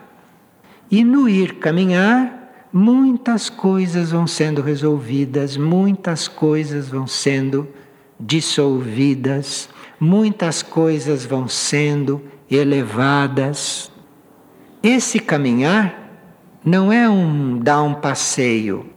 E 0.90 1.04
no 1.04 1.30
ir 1.30 1.60
caminhar, 1.60 2.68
muitas 2.74 3.48
coisas 3.48 4.10
vão 4.10 4.26
sendo 4.26 4.64
resolvidas, 4.64 5.56
muitas 5.56 6.28
coisas 6.28 6.90
vão 6.90 7.06
sendo 7.06 7.68
dissolvidas, 8.20 9.70
muitas 10.00 10.64
coisas 10.64 11.26
vão 11.26 11.48
sendo 11.48 12.24
elevadas. 12.50 13.92
Esse 14.82 15.20
caminhar 15.20 15.94
não 16.64 16.92
é 16.92 17.08
um 17.08 17.60
dar 17.60 17.84
um 17.84 17.94
passeio 17.94 18.95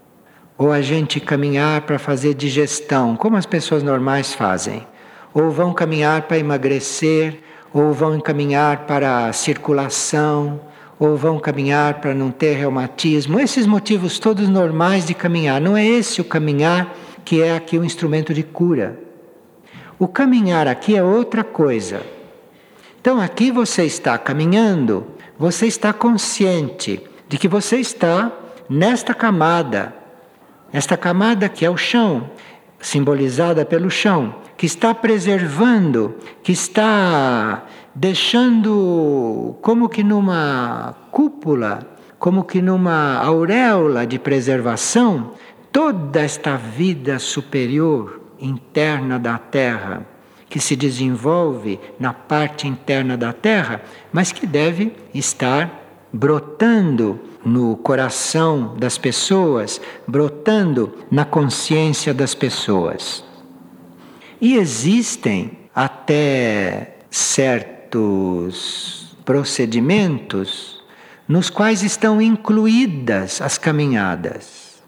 ou 0.58 0.72
a 0.72 0.82
gente 0.82 1.20
caminhar 1.20 1.82
para 1.82 2.00
fazer 2.00 2.34
digestão, 2.34 3.16
como 3.16 3.36
as 3.36 3.46
pessoas 3.46 3.80
normais 3.80 4.34
fazem, 4.34 4.84
ou 5.32 5.52
vão 5.52 5.72
caminhar 5.72 6.22
para 6.22 6.36
emagrecer, 6.36 7.38
ou 7.72 7.92
vão 7.92 8.20
caminhar 8.20 8.78
para 8.78 9.32
circulação, 9.32 10.60
ou 10.98 11.16
vão 11.16 11.38
caminhar 11.38 12.00
para 12.00 12.12
não 12.12 12.32
ter 12.32 12.54
reumatismo, 12.54 13.38
esses 13.38 13.66
motivos 13.66 14.18
todos 14.18 14.48
normais 14.48 15.06
de 15.06 15.14
caminhar. 15.14 15.60
Não 15.60 15.76
é 15.76 15.86
esse 15.86 16.20
o 16.20 16.24
caminhar 16.24 16.92
que 17.24 17.40
é 17.40 17.54
aqui 17.54 17.78
o 17.78 17.84
instrumento 17.84 18.34
de 18.34 18.42
cura. 18.42 18.98
O 19.96 20.08
caminhar 20.08 20.66
aqui 20.66 20.96
é 20.96 21.02
outra 21.02 21.44
coisa. 21.44 22.02
Então 23.00 23.20
aqui 23.20 23.52
você 23.52 23.84
está 23.84 24.18
caminhando, 24.18 25.06
você 25.38 25.66
está 25.66 25.92
consciente 25.92 27.00
de 27.28 27.38
que 27.38 27.46
você 27.46 27.76
está 27.76 28.32
nesta 28.68 29.14
camada, 29.14 29.94
esta 30.72 30.96
camada 30.96 31.48
que 31.48 31.64
é 31.64 31.70
o 31.70 31.76
chão, 31.76 32.30
simbolizada 32.80 33.64
pelo 33.64 33.90
chão, 33.90 34.34
que 34.56 34.66
está 34.66 34.94
preservando, 34.94 36.14
que 36.42 36.52
está 36.52 37.64
deixando 37.94 39.56
como 39.62 39.88
que 39.88 40.02
numa 40.02 40.94
cúpula, 41.10 41.80
como 42.18 42.44
que 42.44 42.60
numa 42.60 43.16
auréola 43.18 44.06
de 44.06 44.18
preservação, 44.18 45.32
toda 45.72 46.20
esta 46.20 46.56
vida 46.56 47.18
superior 47.18 48.20
interna 48.40 49.18
da 49.18 49.38
Terra, 49.38 50.06
que 50.48 50.60
se 50.60 50.74
desenvolve 50.74 51.78
na 51.98 52.12
parte 52.12 52.66
interna 52.66 53.16
da 53.16 53.32
Terra, 53.32 53.82
mas 54.12 54.32
que 54.32 54.46
deve 54.46 54.92
estar 55.12 55.87
brotando 56.12 57.20
no 57.44 57.76
coração 57.76 58.76
das 58.76 58.98
pessoas, 58.98 59.80
brotando 60.06 60.94
na 61.10 61.24
consciência 61.24 62.12
das 62.12 62.34
pessoas. 62.34 63.24
E 64.40 64.56
existem 64.56 65.58
até 65.74 66.96
certo 67.10 67.78
certos 67.88 69.16
procedimentos 69.24 70.82
nos 71.26 71.50
quais 71.50 71.82
estão 71.82 72.20
incluídas 72.20 73.40
as 73.40 73.58
caminhadas. 73.58 74.82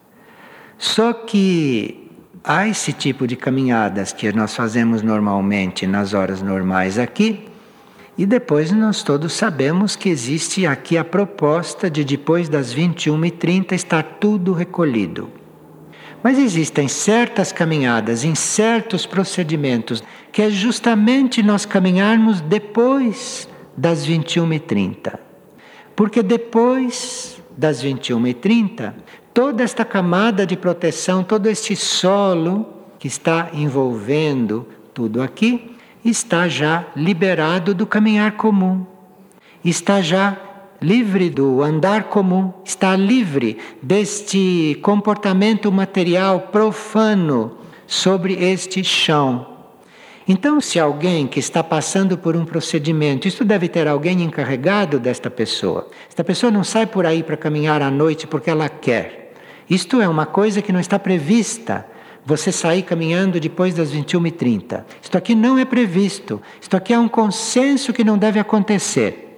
Só 0.78 1.12
que 1.12 2.10
há 2.42 2.66
esse 2.68 2.92
tipo 2.92 3.26
de 3.26 3.36
caminhadas 3.36 4.12
que 4.12 4.32
nós 4.32 4.54
fazemos 4.54 5.02
normalmente 5.02 5.86
nas 5.86 6.14
horas 6.14 6.40
normais 6.40 6.98
aqui, 6.98 7.49
e 8.20 8.26
depois 8.26 8.70
nós 8.70 9.02
todos 9.02 9.32
sabemos 9.32 9.96
que 9.96 10.10
existe 10.10 10.66
aqui 10.66 10.98
a 10.98 11.02
proposta 11.02 11.88
de 11.88 12.04
depois 12.04 12.50
das 12.50 12.74
21h30 12.74 13.72
estar 13.72 14.02
tudo 14.20 14.52
recolhido. 14.52 15.30
Mas 16.22 16.38
existem 16.38 16.86
certas 16.86 17.50
caminhadas, 17.50 18.22
em 18.22 18.34
certos 18.34 19.06
procedimentos, 19.06 20.04
que 20.30 20.42
é 20.42 20.50
justamente 20.50 21.42
nós 21.42 21.64
caminharmos 21.64 22.42
depois 22.42 23.48
das 23.74 24.06
21h30. 24.06 25.18
Porque 25.96 26.22
depois 26.22 27.40
das 27.56 27.82
21h30, 27.82 28.92
toda 29.32 29.62
esta 29.62 29.82
camada 29.82 30.44
de 30.44 30.58
proteção, 30.58 31.24
todo 31.24 31.46
este 31.46 31.74
solo 31.74 32.68
que 32.98 33.08
está 33.08 33.48
envolvendo 33.54 34.68
tudo 34.92 35.22
aqui, 35.22 35.69
está 36.04 36.48
já 36.48 36.86
liberado 36.96 37.74
do 37.74 37.86
caminhar 37.86 38.32
comum. 38.32 38.86
Está 39.64 40.00
já 40.00 40.36
livre 40.80 41.28
do 41.28 41.62
andar 41.62 42.04
comum, 42.04 42.52
está 42.64 42.96
livre 42.96 43.58
deste 43.82 44.78
comportamento 44.82 45.70
material 45.70 46.40
profano 46.52 47.58
sobre 47.86 48.34
este 48.34 48.82
chão. 48.82 49.46
Então, 50.26 50.60
se 50.60 50.78
alguém 50.78 51.26
que 51.26 51.40
está 51.40 51.62
passando 51.62 52.16
por 52.16 52.36
um 52.36 52.44
procedimento, 52.44 53.26
isso 53.26 53.44
deve 53.44 53.68
ter 53.68 53.88
alguém 53.88 54.22
encarregado 54.22 54.98
desta 54.98 55.28
pessoa. 55.28 55.88
Esta 56.08 56.22
pessoa 56.22 56.52
não 56.52 56.62
sai 56.62 56.86
por 56.86 57.04
aí 57.04 57.22
para 57.22 57.36
caminhar 57.36 57.82
à 57.82 57.90
noite 57.90 58.26
porque 58.26 58.48
ela 58.48 58.68
quer. 58.68 59.34
Isto 59.68 60.00
é 60.00 60.08
uma 60.08 60.26
coisa 60.26 60.62
que 60.62 60.72
não 60.72 60.80
está 60.80 60.98
prevista. 60.98 61.84
Você 62.24 62.52
sair 62.52 62.82
caminhando 62.82 63.40
depois 63.40 63.74
das 63.74 63.92
21h30. 63.92 64.84
Isto 65.02 65.16
aqui 65.18 65.34
não 65.34 65.58
é 65.58 65.64
previsto. 65.64 66.40
Isto 66.60 66.76
aqui 66.76 66.92
é 66.92 66.98
um 66.98 67.08
consenso 67.08 67.92
que 67.92 68.04
não 68.04 68.18
deve 68.18 68.38
acontecer 68.38 69.30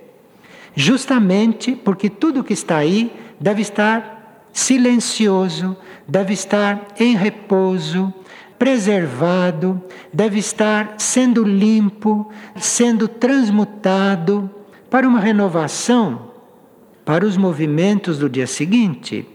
justamente 0.75 1.77
porque 1.77 2.09
tudo 2.09 2.45
que 2.45 2.53
está 2.53 2.77
aí 2.77 3.13
deve 3.39 3.63
estar 3.63 4.47
silencioso, 4.53 5.77
deve 6.07 6.35
estar 6.35 6.89
em 6.99 7.17
repouso, 7.17 8.13
preservado, 8.59 9.83
deve 10.13 10.39
estar 10.39 10.95
sendo 10.99 11.43
limpo, 11.43 12.31
sendo 12.57 13.09
transmutado 13.09 14.51
para 14.91 15.09
uma 15.09 15.21
renovação 15.21 16.31
para 17.05 17.27
os 17.27 17.37
movimentos 17.37 18.19
do 18.19 18.29
dia 18.29 18.47
seguinte, 18.47 19.27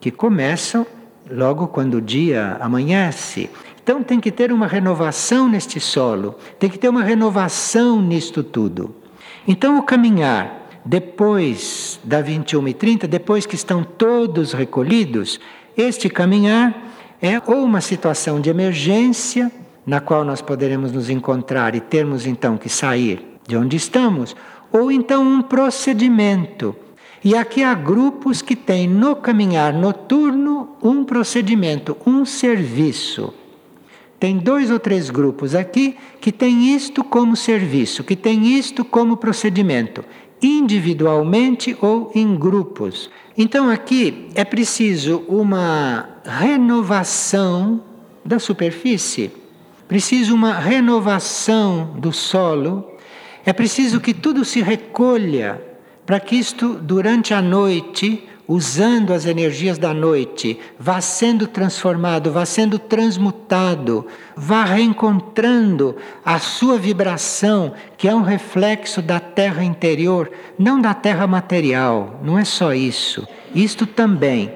que 0.00 0.12
começam 0.12 0.86
logo 1.30 1.68
quando 1.68 1.94
o 1.94 2.00
dia 2.00 2.56
amanhece. 2.60 3.50
Então 3.82 4.02
tem 4.02 4.20
que 4.20 4.30
ter 4.30 4.52
uma 4.52 4.66
renovação 4.66 5.48
neste 5.48 5.80
solo, 5.80 6.36
tem 6.58 6.68
que 6.68 6.78
ter 6.78 6.88
uma 6.88 7.02
renovação 7.02 8.00
nisto 8.00 8.42
tudo. 8.42 8.94
Então 9.46 9.78
o 9.78 9.82
caminhar 9.82 10.60
depois 10.84 12.00
da 12.02 12.20
21 12.20 12.68
e 12.68 12.74
30, 12.74 13.08
depois 13.08 13.46
que 13.46 13.54
estão 13.54 13.82
todos 13.82 14.52
recolhidos, 14.52 15.40
este 15.76 16.08
caminhar 16.08 16.74
é 17.20 17.40
ou 17.46 17.64
uma 17.64 17.80
situação 17.80 18.40
de 18.40 18.48
emergência, 18.48 19.50
na 19.86 20.00
qual 20.00 20.24
nós 20.24 20.40
poderemos 20.40 20.92
nos 20.92 21.10
encontrar 21.10 21.74
e 21.74 21.80
termos 21.80 22.26
então 22.26 22.56
que 22.56 22.68
sair 22.68 23.38
de 23.46 23.56
onde 23.56 23.76
estamos, 23.76 24.36
ou 24.72 24.90
então 24.90 25.22
um 25.22 25.42
procedimento. 25.42 26.74
E 27.22 27.36
aqui 27.36 27.62
há 27.62 27.74
grupos 27.74 28.40
que 28.40 28.56
têm 28.56 28.88
no 28.88 29.14
caminhar 29.14 29.74
noturno 29.74 30.70
um 30.82 31.04
procedimento, 31.04 31.96
um 32.06 32.24
serviço. 32.24 33.34
Tem 34.18 34.38
dois 34.38 34.70
ou 34.70 34.78
três 34.78 35.10
grupos 35.10 35.54
aqui 35.54 35.96
que 36.20 36.32
têm 36.32 36.74
isto 36.74 37.04
como 37.04 37.36
serviço, 37.36 38.04
que 38.04 38.16
têm 38.16 38.58
isto 38.58 38.84
como 38.84 39.16
procedimento 39.16 40.04
individualmente 40.42 41.76
ou 41.80 42.10
em 42.14 42.34
grupos. 42.36 43.10
Então 43.36 43.68
aqui 43.68 44.28
é 44.34 44.44
preciso 44.44 45.22
uma 45.28 46.08
renovação 46.24 47.82
da 48.24 48.38
superfície, 48.38 49.30
preciso 49.86 50.34
uma 50.34 50.54
renovação 50.54 51.94
do 51.98 52.12
solo, 52.12 52.90
é 53.44 53.52
preciso 53.52 54.00
que 54.00 54.14
tudo 54.14 54.44
se 54.44 54.60
recolha 54.60 55.69
para 56.10 56.18
que 56.18 56.34
isto 56.34 56.74
durante 56.74 57.32
a 57.32 57.40
noite 57.40 58.28
usando 58.48 59.12
as 59.12 59.26
energias 59.26 59.78
da 59.78 59.94
noite, 59.94 60.58
vá 60.76 61.00
sendo 61.00 61.46
transformado, 61.46 62.32
vá 62.32 62.44
sendo 62.44 62.80
transmutado, 62.80 64.04
vá 64.34 64.64
reencontrando 64.64 65.94
a 66.24 66.40
sua 66.40 66.76
vibração, 66.76 67.74
que 67.96 68.08
é 68.08 68.12
um 68.12 68.22
reflexo 68.22 69.00
da 69.00 69.20
terra 69.20 69.62
interior, 69.62 70.32
não 70.58 70.80
da 70.80 70.94
terra 70.94 71.28
material, 71.28 72.18
não 72.24 72.36
é 72.36 72.44
só 72.44 72.74
isso, 72.74 73.24
isto 73.54 73.86
também, 73.86 74.52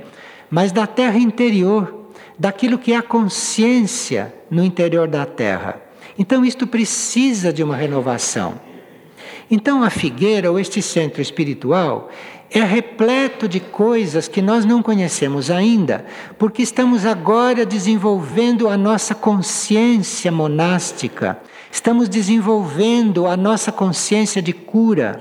mas 0.51 0.73
da 0.73 0.88
terra 0.88 1.19
interior, 1.19 2.09
daquilo 2.37 2.79
que 2.79 2.93
é 2.93 2.97
a 2.97 3.03
consciência 3.03 4.35
no 4.51 4.64
interior 4.64 5.07
da 5.07 5.25
terra. 5.25 5.81
Então, 6.19 6.45
isto 6.45 6.67
precisa 6.67 7.53
de 7.53 7.62
uma 7.62 7.77
renovação. 7.77 8.74
Então, 9.50 9.83
a 9.83 9.90
figueira, 9.90 10.50
ou 10.50 10.59
este 10.59 10.80
centro 10.80 11.20
espiritual, 11.20 12.11
é 12.50 12.62
repleto 12.62 13.48
de 13.48 13.59
coisas 13.59 14.28
que 14.28 14.40
nós 14.40 14.64
não 14.64 14.83
conhecemos 14.83 15.50
ainda, 15.50 16.07
porque 16.38 16.62
estamos 16.62 17.04
agora 17.04 17.66
desenvolvendo 17.66 18.68
a 18.68 18.76
nossa 18.76 19.14
consciência 19.14 20.30
monástica, 20.30 21.38
estamos 21.70 22.09
desenvolvendo 22.09 23.26
a 23.26 23.37
nossa 23.37 23.72
consciência 23.72 24.40
de 24.40 24.52
cura 24.52 25.20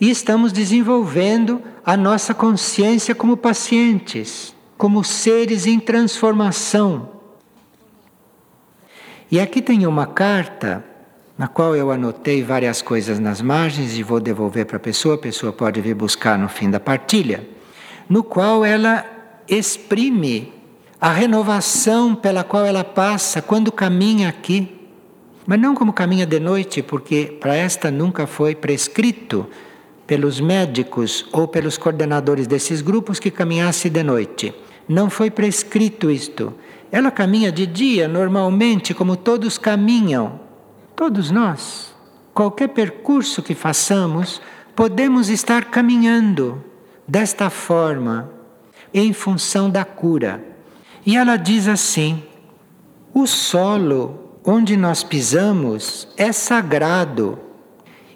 e 0.00 0.08
estamos 0.08 0.52
desenvolvendo 0.52 1.60
a 1.84 1.96
nossa 1.96 2.32
consciência 2.32 3.14
como 3.14 3.36
pacientes, 3.36 4.54
como 4.78 5.02
seres 5.02 5.66
em 5.66 5.80
transformação. 5.80 7.10
E 9.30 9.40
aqui 9.40 9.60
tem 9.60 9.86
uma 9.86 10.06
carta 10.06 10.84
na 11.42 11.48
qual 11.48 11.74
eu 11.74 11.90
anotei 11.90 12.40
várias 12.40 12.80
coisas 12.80 13.18
nas 13.18 13.42
margens 13.42 13.98
e 13.98 14.02
vou 14.04 14.20
devolver 14.20 14.64
para 14.64 14.76
a 14.76 14.78
pessoa, 14.78 15.16
a 15.16 15.18
pessoa 15.18 15.52
pode 15.52 15.80
vir 15.80 15.92
buscar 15.92 16.38
no 16.38 16.48
fim 16.48 16.70
da 16.70 16.78
partilha, 16.78 17.44
no 18.08 18.22
qual 18.22 18.64
ela 18.64 19.04
exprime 19.48 20.52
a 21.00 21.10
renovação 21.10 22.14
pela 22.14 22.44
qual 22.44 22.64
ela 22.64 22.84
passa 22.84 23.42
quando 23.42 23.72
caminha 23.72 24.28
aqui. 24.28 24.88
Mas 25.44 25.58
não 25.58 25.74
como 25.74 25.92
caminha 25.92 26.24
de 26.24 26.38
noite, 26.38 26.80
porque 26.80 27.36
para 27.40 27.56
esta 27.56 27.90
nunca 27.90 28.24
foi 28.24 28.54
prescrito 28.54 29.44
pelos 30.06 30.40
médicos 30.40 31.26
ou 31.32 31.48
pelos 31.48 31.76
coordenadores 31.76 32.46
desses 32.46 32.80
grupos 32.80 33.18
que 33.18 33.32
caminhasse 33.32 33.90
de 33.90 34.04
noite. 34.04 34.54
Não 34.88 35.10
foi 35.10 35.28
prescrito 35.28 36.08
isto. 36.08 36.54
Ela 36.92 37.10
caminha 37.10 37.50
de 37.50 37.66
dia, 37.66 38.06
normalmente, 38.06 38.94
como 38.94 39.16
todos 39.16 39.58
caminham. 39.58 40.41
Todos 41.02 41.32
nós. 41.32 41.92
Qualquer 42.32 42.68
percurso 42.68 43.42
que 43.42 43.56
façamos, 43.56 44.40
podemos 44.72 45.30
estar 45.30 45.64
caminhando 45.64 46.62
desta 47.08 47.50
forma, 47.50 48.30
em 48.94 49.12
função 49.12 49.68
da 49.68 49.84
cura. 49.84 50.40
E 51.04 51.16
ela 51.16 51.36
diz 51.36 51.66
assim: 51.66 52.22
o 53.12 53.26
solo 53.26 54.38
onde 54.44 54.76
nós 54.76 55.02
pisamos 55.02 56.06
é 56.16 56.30
sagrado 56.30 57.36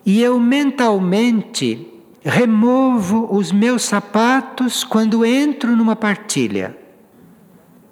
e 0.05 0.23
eu 0.23 0.39
mentalmente 0.39 1.93
removo 2.25 3.27
os 3.37 3.51
meus 3.51 3.83
sapatos 3.83 4.85
quando 4.85 5.25
entro 5.25 5.75
numa 5.75 5.97
partilha. 5.97 6.79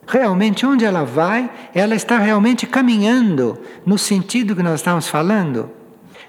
Realmente, 0.06 0.66
onde 0.66 0.84
ela 0.84 1.04
vai, 1.04 1.50
ela 1.74 1.94
está 1.94 2.18
realmente 2.18 2.66
caminhando 2.66 3.58
no 3.86 3.96
sentido 3.96 4.54
que 4.54 4.62
nós 4.62 4.80
estamos 4.80 5.08
falando, 5.08 5.70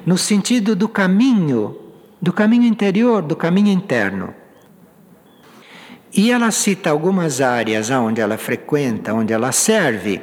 no 0.06 0.18
sentido 0.18 0.76
do 0.76 0.88
caminho, 0.88 1.78
do 2.22 2.32
caminho 2.32 2.64
interior, 2.64 3.22
do 3.22 3.36
caminho 3.36 3.70
interno. 3.70 4.34
E 6.14 6.32
ela 6.32 6.50
cita 6.52 6.90
algumas 6.90 7.42
áreas 7.42 7.92
aonde 7.92 8.22
ela 8.22 8.38
frequenta, 8.38 9.14
onde 9.14 9.34
ela 9.34 9.52
serve, 9.52 10.22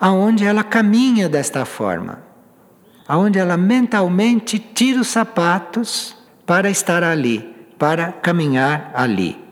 aonde 0.00 0.44
ela 0.44 0.64
caminha 0.64 1.28
desta 1.28 1.64
forma, 1.64 2.20
aonde 3.06 3.38
ela 3.38 3.56
mentalmente 3.56 4.58
tira 4.58 5.00
os 5.00 5.08
sapatos 5.08 6.16
para 6.44 6.68
estar 6.68 7.04
ali, 7.04 7.54
para 7.78 8.10
caminhar 8.10 8.90
ali. 8.94 9.47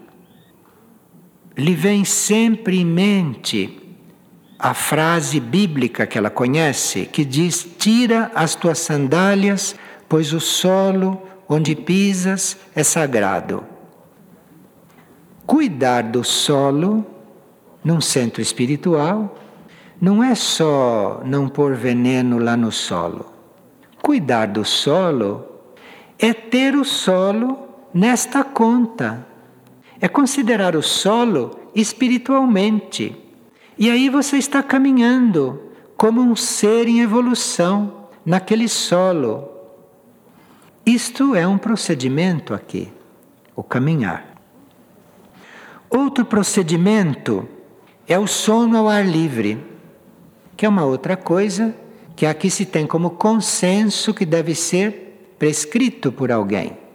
Lhe 1.56 1.74
vem 1.74 2.04
sempre 2.04 2.78
em 2.80 2.84
mente 2.84 3.80
a 4.58 4.74
frase 4.74 5.40
bíblica 5.40 6.06
que 6.06 6.18
ela 6.18 6.30
conhece, 6.30 7.06
que 7.06 7.24
diz: 7.24 7.66
Tira 7.78 8.30
as 8.34 8.54
tuas 8.54 8.78
sandálias, 8.78 9.74
pois 10.08 10.32
o 10.32 10.40
solo 10.40 11.22
onde 11.48 11.74
pisas 11.74 12.56
é 12.74 12.82
sagrado 12.82 13.76
cuidar 15.46 16.02
do 16.02 16.24
solo 16.24 17.06
num 17.84 18.00
centro 18.00 18.42
espiritual 18.42 19.38
não 20.00 20.22
é 20.22 20.34
só 20.34 21.22
não 21.24 21.48
pôr 21.48 21.74
veneno 21.74 22.38
lá 22.38 22.56
no 22.56 22.72
solo. 22.72 23.32
Cuidar 24.02 24.46
do 24.46 24.64
solo 24.64 25.44
é 26.18 26.34
ter 26.34 26.74
o 26.74 26.84
solo 26.84 27.58
nesta 27.94 28.44
conta. 28.44 29.26
É 30.00 30.08
considerar 30.08 30.76
o 30.76 30.82
solo 30.82 31.58
espiritualmente. 31.74 33.16
E 33.78 33.90
aí 33.90 34.08
você 34.08 34.36
está 34.36 34.62
caminhando 34.62 35.60
como 35.96 36.20
um 36.20 36.36
ser 36.36 36.88
em 36.88 37.00
evolução 37.00 38.08
naquele 38.24 38.68
solo. 38.68 39.48
Isto 40.84 41.34
é 41.34 41.46
um 41.46 41.58
procedimento 41.58 42.54
aqui, 42.54 42.92
o 43.54 43.62
caminhar. 43.62 44.36
Outro 45.88 46.24
procedimento 46.24 47.48
é 48.06 48.18
o 48.18 48.26
sono 48.26 48.76
ao 48.76 48.88
ar 48.88 49.06
livre, 49.06 49.58
que 50.56 50.64
é 50.64 50.68
uma 50.68 50.84
outra 50.84 51.16
coisa 51.16 51.74
que 52.14 52.24
aqui 52.24 52.50
se 52.50 52.64
tem 52.64 52.86
como 52.86 53.10
consenso 53.10 54.14
que 54.14 54.24
deve 54.24 54.54
ser 54.54 55.34
prescrito 55.38 56.10
por 56.10 56.32
alguém. 56.32 56.85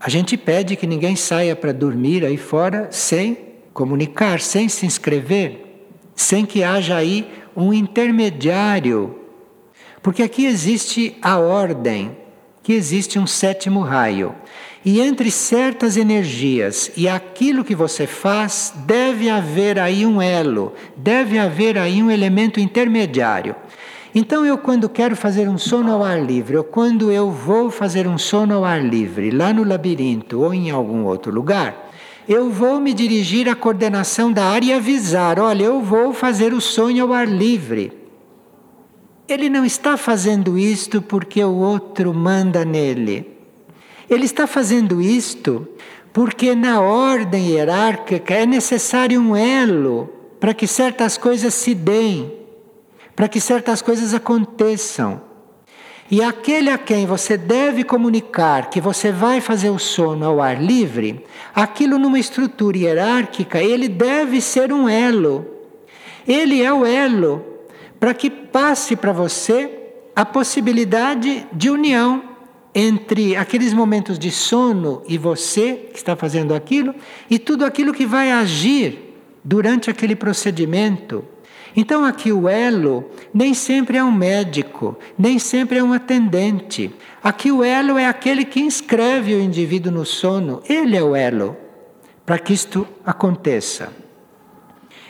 A 0.00 0.08
gente 0.08 0.36
pede 0.36 0.76
que 0.76 0.86
ninguém 0.86 1.16
saia 1.16 1.56
para 1.56 1.72
dormir 1.72 2.24
aí 2.24 2.36
fora 2.36 2.88
sem 2.90 3.38
comunicar, 3.72 4.40
sem 4.40 4.68
se 4.68 4.86
inscrever, 4.86 5.84
sem 6.14 6.44
que 6.44 6.62
haja 6.62 6.96
aí 6.96 7.30
um 7.56 7.72
intermediário. 7.72 9.18
Porque 10.02 10.22
aqui 10.22 10.46
existe 10.46 11.16
a 11.20 11.38
ordem, 11.38 12.16
que 12.62 12.72
existe 12.72 13.18
um 13.18 13.26
sétimo 13.26 13.80
raio. 13.80 14.34
E 14.84 15.00
entre 15.00 15.30
certas 15.30 15.96
energias 15.96 16.92
e 16.96 17.08
aquilo 17.08 17.64
que 17.64 17.74
você 17.74 18.06
faz, 18.06 18.72
deve 18.86 19.28
haver 19.28 19.78
aí 19.78 20.06
um 20.06 20.22
elo, 20.22 20.74
deve 20.96 21.38
haver 21.38 21.76
aí 21.76 22.02
um 22.02 22.10
elemento 22.10 22.60
intermediário. 22.60 23.56
Então, 24.18 24.46
eu, 24.46 24.56
quando 24.56 24.88
quero 24.88 25.14
fazer 25.14 25.46
um 25.46 25.58
sono 25.58 25.92
ao 25.92 26.02
ar 26.02 26.18
livre, 26.24 26.56
ou 26.56 26.64
quando 26.64 27.12
eu 27.12 27.30
vou 27.30 27.70
fazer 27.70 28.06
um 28.06 28.16
sono 28.16 28.54
ao 28.54 28.64
ar 28.64 28.82
livre, 28.82 29.30
lá 29.30 29.52
no 29.52 29.62
labirinto 29.62 30.40
ou 30.40 30.54
em 30.54 30.70
algum 30.70 31.04
outro 31.04 31.30
lugar, 31.30 31.92
eu 32.26 32.48
vou 32.48 32.80
me 32.80 32.94
dirigir 32.94 33.46
à 33.46 33.54
coordenação 33.54 34.32
da 34.32 34.46
área 34.46 34.68
e 34.68 34.72
avisar: 34.72 35.38
olha, 35.38 35.64
eu 35.64 35.82
vou 35.82 36.14
fazer 36.14 36.54
o 36.54 36.62
sonho 36.62 37.04
ao 37.04 37.12
ar 37.12 37.28
livre. 37.28 37.92
Ele 39.28 39.50
não 39.50 39.66
está 39.66 39.98
fazendo 39.98 40.58
isto 40.58 41.02
porque 41.02 41.44
o 41.44 41.52
outro 41.56 42.14
manda 42.14 42.64
nele. 42.64 43.36
Ele 44.08 44.24
está 44.24 44.46
fazendo 44.46 44.98
isto 44.98 45.68
porque 46.10 46.54
na 46.54 46.80
ordem 46.80 47.50
hierárquica 47.50 48.32
é 48.32 48.46
necessário 48.46 49.20
um 49.20 49.36
elo 49.36 50.08
para 50.40 50.54
que 50.54 50.66
certas 50.66 51.18
coisas 51.18 51.52
se 51.52 51.74
deem, 51.74 52.32
para 53.16 53.28
que 53.28 53.40
certas 53.40 53.80
coisas 53.80 54.12
aconteçam. 54.12 55.22
E 56.08 56.22
aquele 56.22 56.70
a 56.70 56.78
quem 56.78 57.06
você 57.06 57.36
deve 57.36 57.82
comunicar 57.82 58.70
que 58.70 58.80
você 58.80 59.10
vai 59.10 59.40
fazer 59.40 59.70
o 59.70 59.78
sono 59.78 60.24
ao 60.24 60.40
ar 60.40 60.62
livre, 60.62 61.24
aquilo 61.52 61.98
numa 61.98 62.18
estrutura 62.18 62.76
hierárquica, 62.76 63.60
ele 63.60 63.88
deve 63.88 64.40
ser 64.40 64.72
um 64.72 64.88
elo. 64.88 65.44
Ele 66.28 66.62
é 66.62 66.72
o 66.72 66.84
elo 66.86 67.44
para 67.98 68.14
que 68.14 68.30
passe 68.30 68.94
para 68.94 69.12
você 69.12 69.70
a 70.14 70.24
possibilidade 70.24 71.46
de 71.52 71.70
união 71.70 72.22
entre 72.74 73.34
aqueles 73.34 73.72
momentos 73.72 74.18
de 74.18 74.30
sono 74.30 75.02
e 75.08 75.16
você 75.16 75.88
que 75.90 75.96
está 75.96 76.14
fazendo 76.14 76.54
aquilo 76.54 76.94
e 77.28 77.38
tudo 77.38 77.64
aquilo 77.64 77.92
que 77.92 78.06
vai 78.06 78.30
agir 78.30 79.14
durante 79.42 79.90
aquele 79.90 80.14
procedimento. 80.14 81.24
Então, 81.76 82.04
aqui 82.04 82.32
o 82.32 82.48
elo 82.48 83.04
nem 83.34 83.52
sempre 83.52 83.98
é 83.98 84.02
um 84.02 84.10
médico, 84.10 84.96
nem 85.18 85.38
sempre 85.38 85.78
é 85.78 85.84
um 85.84 85.92
atendente. 85.92 86.90
Aqui 87.22 87.52
o 87.52 87.62
elo 87.62 87.98
é 87.98 88.06
aquele 88.06 88.44
que 88.44 88.60
inscreve 88.60 89.34
o 89.34 89.40
indivíduo 89.40 89.92
no 89.92 90.06
sono, 90.06 90.62
ele 90.68 90.96
é 90.96 91.02
o 91.02 91.14
elo 91.14 91.56
para 92.24 92.38
que 92.38 92.54
isto 92.54 92.88
aconteça. 93.04 93.92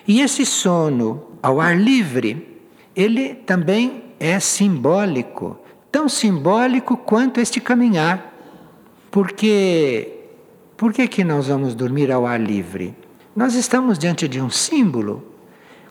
E 0.09 0.21
esse 0.21 0.45
sono 0.45 1.29
ao 1.43 1.61
ar 1.61 1.77
livre, 1.79 2.61
ele 2.95 3.35
também 3.35 4.03
é 4.19 4.41
simbólico 4.41 5.61
tão 5.97 6.11
simbólico 6.11 6.95
quanto 6.95 7.41
este 7.41 7.59
caminhar. 7.59 8.35
Porque 9.11 10.13
por 10.77 10.93
que, 10.93 11.09
que 11.09 11.25
nós 11.25 11.49
vamos 11.49 11.75
dormir 11.75 12.13
ao 12.13 12.27
ar 12.27 12.39
livre? 12.39 12.95
Nós 13.35 13.55
estamos 13.55 13.99
diante 13.99 14.29
de 14.29 14.39
um 14.39 14.51
símbolo, 14.51 15.25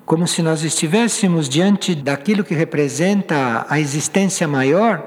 como 0.06 0.28
se 0.28 0.42
nós 0.42 0.64
estivéssemos 0.64 1.50
diante 1.50 1.96
daquilo 1.96 2.44
que 2.44 2.54
representa 2.54 3.66
a 3.70 3.80
existência 3.80 4.48
maior, 4.48 5.04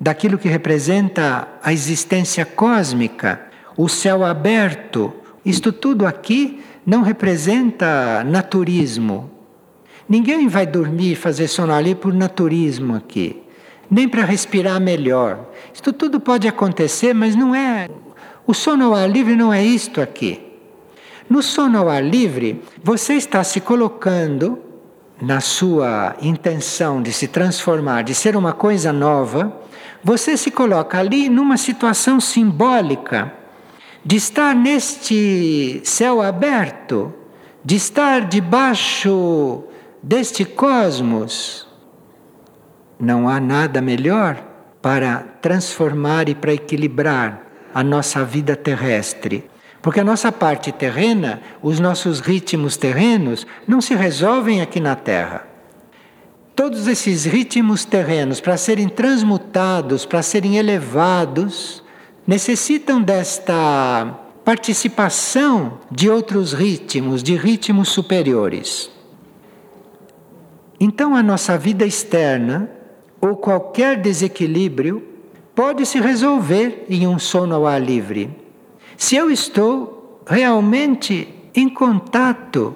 daquilo 0.00 0.38
que 0.38 0.48
representa 0.48 1.48
a 1.62 1.72
existência 1.72 2.44
cósmica, 2.44 3.40
o 3.76 3.88
céu 3.88 4.24
aberto. 4.24 5.12
Isto 5.44 5.72
tudo 5.72 6.06
aqui 6.06 6.62
não 6.86 7.02
representa 7.02 8.24
naturismo. 8.24 9.30
Ninguém 10.08 10.48
vai 10.48 10.66
dormir, 10.66 11.16
fazer 11.16 11.48
sono 11.48 11.72
ali 11.72 11.94
por 11.94 12.14
naturismo 12.14 12.94
aqui 12.94 13.42
nem 13.90 14.08
para 14.08 14.24
respirar 14.24 14.80
melhor. 14.80 15.48
Isto 15.72 15.92
tudo 15.92 16.20
pode 16.20 16.46
acontecer, 16.46 17.14
mas 17.14 17.34
não 17.34 17.54
é. 17.54 17.88
O 18.46 18.54
sono 18.54 18.86
ao 18.86 18.94
ar 18.94 19.08
livre 19.08 19.34
não 19.34 19.52
é 19.52 19.64
isto 19.64 20.00
aqui. 20.00 20.47
No 21.28 21.42
sono 21.42 21.78
ao 21.78 21.88
ar 21.88 22.02
livre, 22.02 22.62
você 22.82 23.14
está 23.14 23.44
se 23.44 23.60
colocando 23.60 24.58
na 25.20 25.40
sua 25.40 26.16
intenção 26.22 27.02
de 27.02 27.12
se 27.12 27.28
transformar, 27.28 28.02
de 28.02 28.14
ser 28.14 28.36
uma 28.36 28.52
coisa 28.52 28.92
nova, 28.92 29.60
você 30.02 30.36
se 30.36 30.50
coloca 30.50 30.98
ali 30.98 31.28
numa 31.28 31.56
situação 31.56 32.20
simbólica 32.20 33.32
de 34.04 34.16
estar 34.16 34.54
neste 34.54 35.80
céu 35.84 36.22
aberto, 36.22 37.12
de 37.64 37.76
estar 37.76 38.26
debaixo 38.26 39.64
deste 40.02 40.44
cosmos 40.44 41.68
não 42.98 43.28
há 43.28 43.38
nada 43.38 43.80
melhor 43.80 44.42
para 44.82 45.18
transformar 45.40 46.28
e 46.28 46.34
para 46.34 46.52
equilibrar 46.52 47.42
a 47.72 47.82
nossa 47.84 48.24
vida 48.24 48.56
terrestre. 48.56 49.48
Porque 49.80 50.00
a 50.00 50.04
nossa 50.04 50.32
parte 50.32 50.72
terrena, 50.72 51.40
os 51.62 51.78
nossos 51.78 52.20
ritmos 52.20 52.76
terrenos, 52.76 53.46
não 53.66 53.80
se 53.80 53.94
resolvem 53.94 54.60
aqui 54.60 54.80
na 54.80 54.96
Terra. 54.96 55.46
Todos 56.54 56.88
esses 56.88 57.24
ritmos 57.24 57.84
terrenos, 57.84 58.40
para 58.40 58.56
serem 58.56 58.88
transmutados, 58.88 60.04
para 60.04 60.22
serem 60.22 60.56
elevados, 60.56 61.84
necessitam 62.26 63.00
desta 63.00 64.18
participação 64.44 65.78
de 65.90 66.10
outros 66.10 66.52
ritmos, 66.52 67.22
de 67.22 67.36
ritmos 67.36 67.90
superiores. 67.90 68.90
Então, 70.80 71.14
a 71.14 71.22
nossa 71.22 71.56
vida 71.56 71.84
externa 71.84 72.70
ou 73.20 73.36
qualquer 73.36 74.00
desequilíbrio 74.00 75.06
pode 75.54 75.84
se 75.84 76.00
resolver 76.00 76.86
em 76.88 77.06
um 77.06 77.18
sono 77.18 77.54
ao 77.54 77.66
ar 77.66 77.80
livre. 77.80 78.37
Se 78.98 79.14
eu 79.14 79.30
estou 79.30 80.20
realmente 80.26 81.32
em 81.54 81.68
contato 81.68 82.74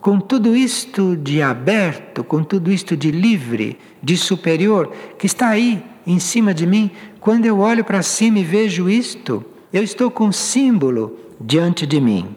com 0.00 0.20
tudo 0.20 0.54
isto 0.54 1.16
de 1.16 1.42
aberto, 1.42 2.22
com 2.22 2.44
tudo 2.44 2.70
isto 2.70 2.96
de 2.96 3.10
livre, 3.10 3.76
de 4.00 4.16
superior, 4.16 4.92
que 5.18 5.26
está 5.26 5.48
aí 5.48 5.84
em 6.06 6.20
cima 6.20 6.54
de 6.54 6.64
mim, 6.68 6.88
quando 7.18 7.46
eu 7.46 7.58
olho 7.58 7.84
para 7.84 8.00
cima 8.00 8.38
e 8.38 8.44
vejo 8.44 8.88
isto, 8.88 9.44
eu 9.72 9.82
estou 9.82 10.08
com 10.08 10.26
um 10.26 10.32
símbolo 10.32 11.18
diante 11.40 11.84
de 11.84 12.00
mim. 12.00 12.28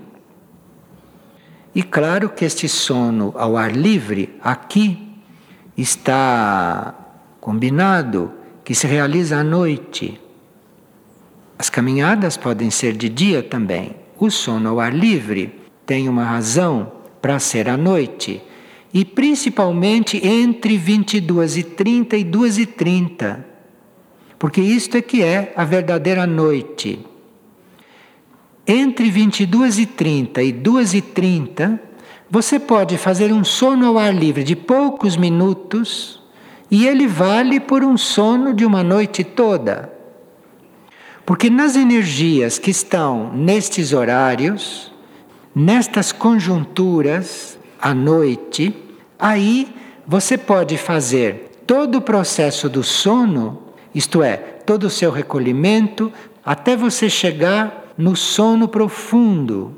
E 1.75 1.83
claro 1.83 2.29
que 2.29 2.43
este 2.43 2.67
sono 2.67 3.31
ao 3.37 3.55
ar 3.55 3.71
livre, 3.71 4.35
aqui, 4.41 5.07
está 5.77 6.95
combinado 7.39 8.31
que 8.63 8.73
se 8.73 8.87
realiza 8.87 9.37
à 9.37 9.43
noite. 9.43 10.19
As 11.59 11.69
caminhadas 11.69 12.37
podem 12.37 12.71
ser 12.71 12.93
de 12.93 13.09
dia 13.09 13.43
também. 13.43 13.93
O 14.17 14.29
sono 14.31 14.69
ao 14.69 14.79
ar 14.79 14.95
livre 14.95 15.59
tem 15.85 16.07
uma 16.07 16.23
razão 16.23 16.89
para 17.21 17.37
ser 17.37 17.67
à 17.67 17.75
noite. 17.75 18.41
E 18.93 19.03
principalmente 19.03 20.25
entre 20.25 20.77
22 20.77 21.57
e 21.57 21.63
30 21.63 22.15
e 22.15 22.23
2 22.23 22.57
e 22.59 22.65
30. 22.65 23.45
Porque 24.39 24.61
isto 24.61 24.95
é 24.95 25.01
que 25.01 25.21
é 25.21 25.51
a 25.53 25.65
verdadeira 25.65 26.25
noite. 26.25 27.05
Entre 28.65 29.11
22 29.11 29.79
e 29.79 29.85
30 29.85 30.41
e 30.41 30.53
2 30.53 30.93
e 30.93 31.01
30, 31.01 31.81
você 32.31 32.57
pode 32.57 32.97
fazer 32.97 33.33
um 33.33 33.43
sono 33.43 33.85
ao 33.85 33.97
ar 33.97 34.15
livre 34.15 34.45
de 34.45 34.55
poucos 34.55 35.17
minutos 35.17 36.23
e 36.71 36.87
ele 36.87 37.05
vale 37.05 37.59
por 37.59 37.83
um 37.83 37.97
sono 37.97 38.53
de 38.53 38.65
uma 38.65 38.81
noite 38.81 39.25
toda. 39.25 39.98
Porque 41.29 41.47
nas 41.47 41.75
energias 41.75 42.57
que 42.57 42.71
estão 42.71 43.31
nestes 43.31 43.93
horários, 43.93 44.91
nestas 45.53 46.11
conjunturas 46.11 47.59
à 47.79 47.93
noite, 47.93 48.75
aí 49.19 49.71
você 50.07 50.39
pode 50.39 50.75
fazer 50.75 51.51
todo 51.67 51.99
o 51.99 52.01
processo 52.01 52.67
do 52.67 52.81
sono, 52.81 53.61
isto 53.93 54.23
é, 54.23 54.37
todo 54.37 54.85
o 54.85 54.89
seu 54.89 55.11
recolhimento, 55.11 56.11
até 56.43 56.75
você 56.75 57.07
chegar 57.07 57.93
no 57.95 58.15
sono 58.15 58.67
profundo. 58.67 59.77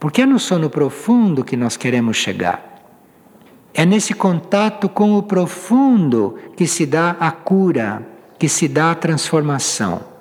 Porque 0.00 0.22
é 0.22 0.26
no 0.26 0.38
sono 0.38 0.70
profundo 0.70 1.44
que 1.44 1.54
nós 1.54 1.76
queremos 1.76 2.16
chegar. 2.16 2.64
É 3.74 3.84
nesse 3.84 4.14
contato 4.14 4.88
com 4.88 5.18
o 5.18 5.22
profundo 5.22 6.36
que 6.56 6.66
se 6.66 6.86
dá 6.86 7.14
a 7.20 7.30
cura, 7.30 8.08
que 8.38 8.48
se 8.48 8.66
dá 8.66 8.92
a 8.92 8.94
transformação. 8.94 10.16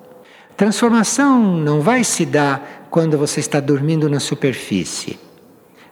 Transformação 0.58 1.39
não 1.56 1.82
vai 1.82 2.04
se 2.04 2.26
dar 2.26 2.88
quando 2.89 3.15
você 3.15 3.39
está 3.39 3.60
dormindo 3.60 4.10
na 4.10 4.20
superfície. 4.20 5.20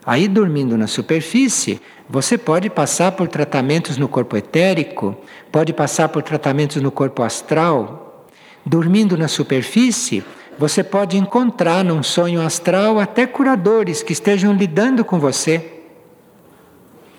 Aí, 0.04 0.26
dormindo 0.26 0.76
na 0.76 0.88
superfície, 0.88 1.80
você 2.10 2.36
pode 2.36 2.68
passar 2.68 3.12
por 3.12 3.28
tratamentos 3.28 3.96
no 3.96 4.08
corpo 4.08 4.36
etérico, 4.36 5.16
pode 5.52 5.72
passar 5.72 6.08
por 6.08 6.24
tratamentos 6.24 6.82
no 6.82 6.90
corpo 6.90 7.22
astral. 7.22 8.26
Dormindo 8.64 9.16
na 9.16 9.28
superfície, 9.28 10.24
você 10.58 10.82
pode 10.82 11.16
encontrar 11.16 11.84
num 11.84 12.02
sonho 12.02 12.40
astral 12.40 12.98
até 12.98 13.24
curadores 13.24 14.02
que 14.02 14.12
estejam 14.12 14.52
lidando 14.52 15.04
com 15.04 15.20
você. 15.20 15.74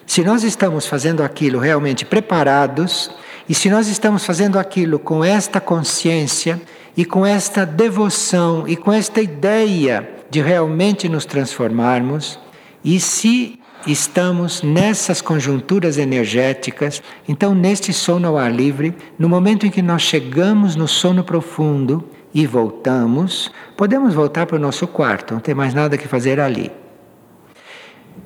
Se 0.06 0.22
nós 0.22 0.44
estamos 0.44 0.86
fazendo 0.86 1.24
aquilo 1.24 1.60
realmente 1.60 2.04
preparados, 2.04 3.10
e 3.48 3.56
se 3.56 3.70
nós 3.70 3.88
estamos 3.88 4.26
fazendo 4.26 4.60
aquilo 4.60 5.00
com 5.00 5.24
esta 5.24 5.62
consciência 5.62 6.62
e 6.98 7.06
com 7.06 7.24
esta 7.24 7.64
devoção 7.64 8.68
e 8.68 8.76
com 8.76 8.92
esta 8.92 9.22
ideia 9.22 10.10
de 10.32 10.42
realmente 10.42 11.08
nos 11.08 11.26
transformarmos, 11.26 12.40
e 12.84 13.00
se 13.00 13.60
estamos 13.86 14.64
nessas 14.64 15.22
conjunturas 15.22 16.00
energéticas, 16.00 17.02
então 17.30 17.54
neste 17.54 17.94
sono 17.94 18.28
ao 18.28 18.38
ar 18.38 18.52
livre, 18.52 18.96
no 19.18 19.30
momento 19.30 19.66
em 19.66 19.70
que 19.70 19.82
nós 19.82 20.02
chegamos 20.02 20.76
no 20.76 20.88
sono 20.88 21.24
profundo, 21.24 22.04
e 22.34 22.46
voltamos, 22.46 23.52
podemos 23.76 24.14
voltar 24.14 24.46
para 24.46 24.58
o 24.58 24.60
nosso 24.60 24.86
quarto, 24.86 25.34
não 25.34 25.42
tem 25.42 25.56
mais 25.56 25.74
nada 25.74 25.98
que 25.98 26.08
fazer 26.08 26.40
ali. 26.40 26.72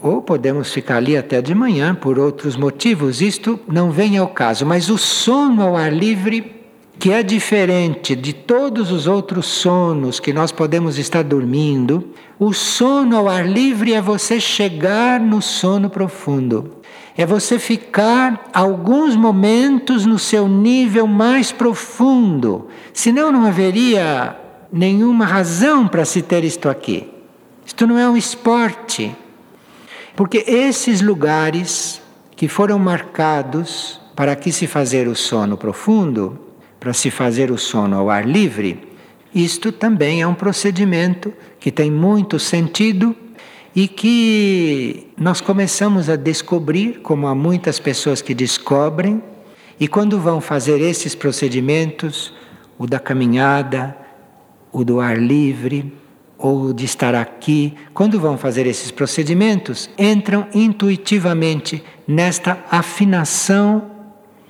Ou 0.02 0.22
podemos 0.22 0.74
ficar 0.74 0.98
ali 0.98 1.16
até 1.16 1.42
de 1.42 1.54
manhã 1.54 1.94
por 1.94 2.18
outros 2.18 2.56
motivos, 2.56 3.22
isto 3.22 3.60
não 3.68 3.92
vem 3.92 4.18
ao 4.18 4.28
caso, 4.28 4.66
mas 4.66 4.90
o 4.90 4.98
sono 4.98 5.62
ao 5.62 5.78
ar 5.78 5.94
livre, 5.94 6.61
que 7.02 7.12
é 7.12 7.24
diferente 7.24 8.16
de 8.16 8.32
todos 8.32 8.92
os 8.92 9.08
outros 9.08 9.48
sonos 9.48 10.20
que 10.20 10.32
nós 10.32 10.52
podemos 10.52 11.00
estar 11.00 11.24
dormindo, 11.24 12.12
o 12.38 12.54
sono 12.54 13.18
ao 13.18 13.28
ar 13.28 13.44
livre 13.44 13.92
é 13.92 14.00
você 14.00 14.40
chegar 14.40 15.20
no 15.20 15.42
sono 15.42 15.90
profundo. 15.90 16.76
É 17.18 17.26
você 17.26 17.58
ficar 17.58 18.48
alguns 18.54 19.16
momentos 19.16 20.06
no 20.06 20.20
seu 20.20 20.48
nível 20.48 21.08
mais 21.08 21.52
profundo, 21.52 22.68
senão 22.94 23.32
não 23.32 23.48
haveria 23.48 24.38
nenhuma 24.72 25.26
razão 25.26 25.88
para 25.88 26.06
se 26.06 26.22
ter 26.22 26.44
isto 26.44 26.70
aqui. 26.70 27.10
Isto 27.66 27.88
não 27.88 27.98
é 27.98 28.08
um 28.08 28.16
esporte, 28.16 29.16
porque 30.16 30.46
esses 30.46 31.02
lugares 31.02 32.00
que 32.36 32.48
foram 32.48 32.78
marcados 32.78 34.00
para 34.16 34.34
aqui 34.34 34.52
se 34.52 34.68
fazer 34.68 35.08
o 35.08 35.16
sono 35.16 35.58
profundo, 35.58 36.51
para 36.82 36.94
se 36.94 37.12
fazer 37.12 37.52
o 37.52 37.60
sono 37.60 37.96
ao 37.96 38.10
ar 38.10 38.28
livre, 38.28 38.80
isto 39.36 39.72
também 39.72 40.24
é 40.24 40.26
um 40.26 40.34
procedimento 40.34 41.32
que 41.60 41.72
tem 41.72 41.91
muito 41.91 42.39
sentido 42.39 43.15
e 43.76 43.88
que 43.88 45.06
nós 45.15 45.39
começamos 45.39 46.10
a 46.10 46.15
descobrir, 46.15 47.02
como 47.02 47.28
há 47.28 47.36
muitas 47.36 47.80
pessoas 47.80 48.20
que 48.20 48.34
descobrem, 48.34 49.22
e 49.80 49.88
quando 49.88 50.20
vão 50.20 50.41
fazer 50.41 50.82
esses 50.82 51.13
procedimentos, 51.13 52.34
o 52.80 52.88
da 52.88 53.00
caminhada, 53.00 53.96
o 54.72 54.84
do 54.84 55.00
ar 55.00 55.20
livre, 55.20 55.94
ou 56.36 56.74
de 56.74 56.86
estar 56.86 57.13
aqui, 57.13 57.76
quando 57.94 58.20
vão 58.20 58.39
fazer 58.39 58.65
esses 58.65 58.89
procedimentos, 58.89 59.88
entram 60.00 60.48
intuitivamente 60.52 61.84
nesta 62.08 62.58
afinação 62.72 63.91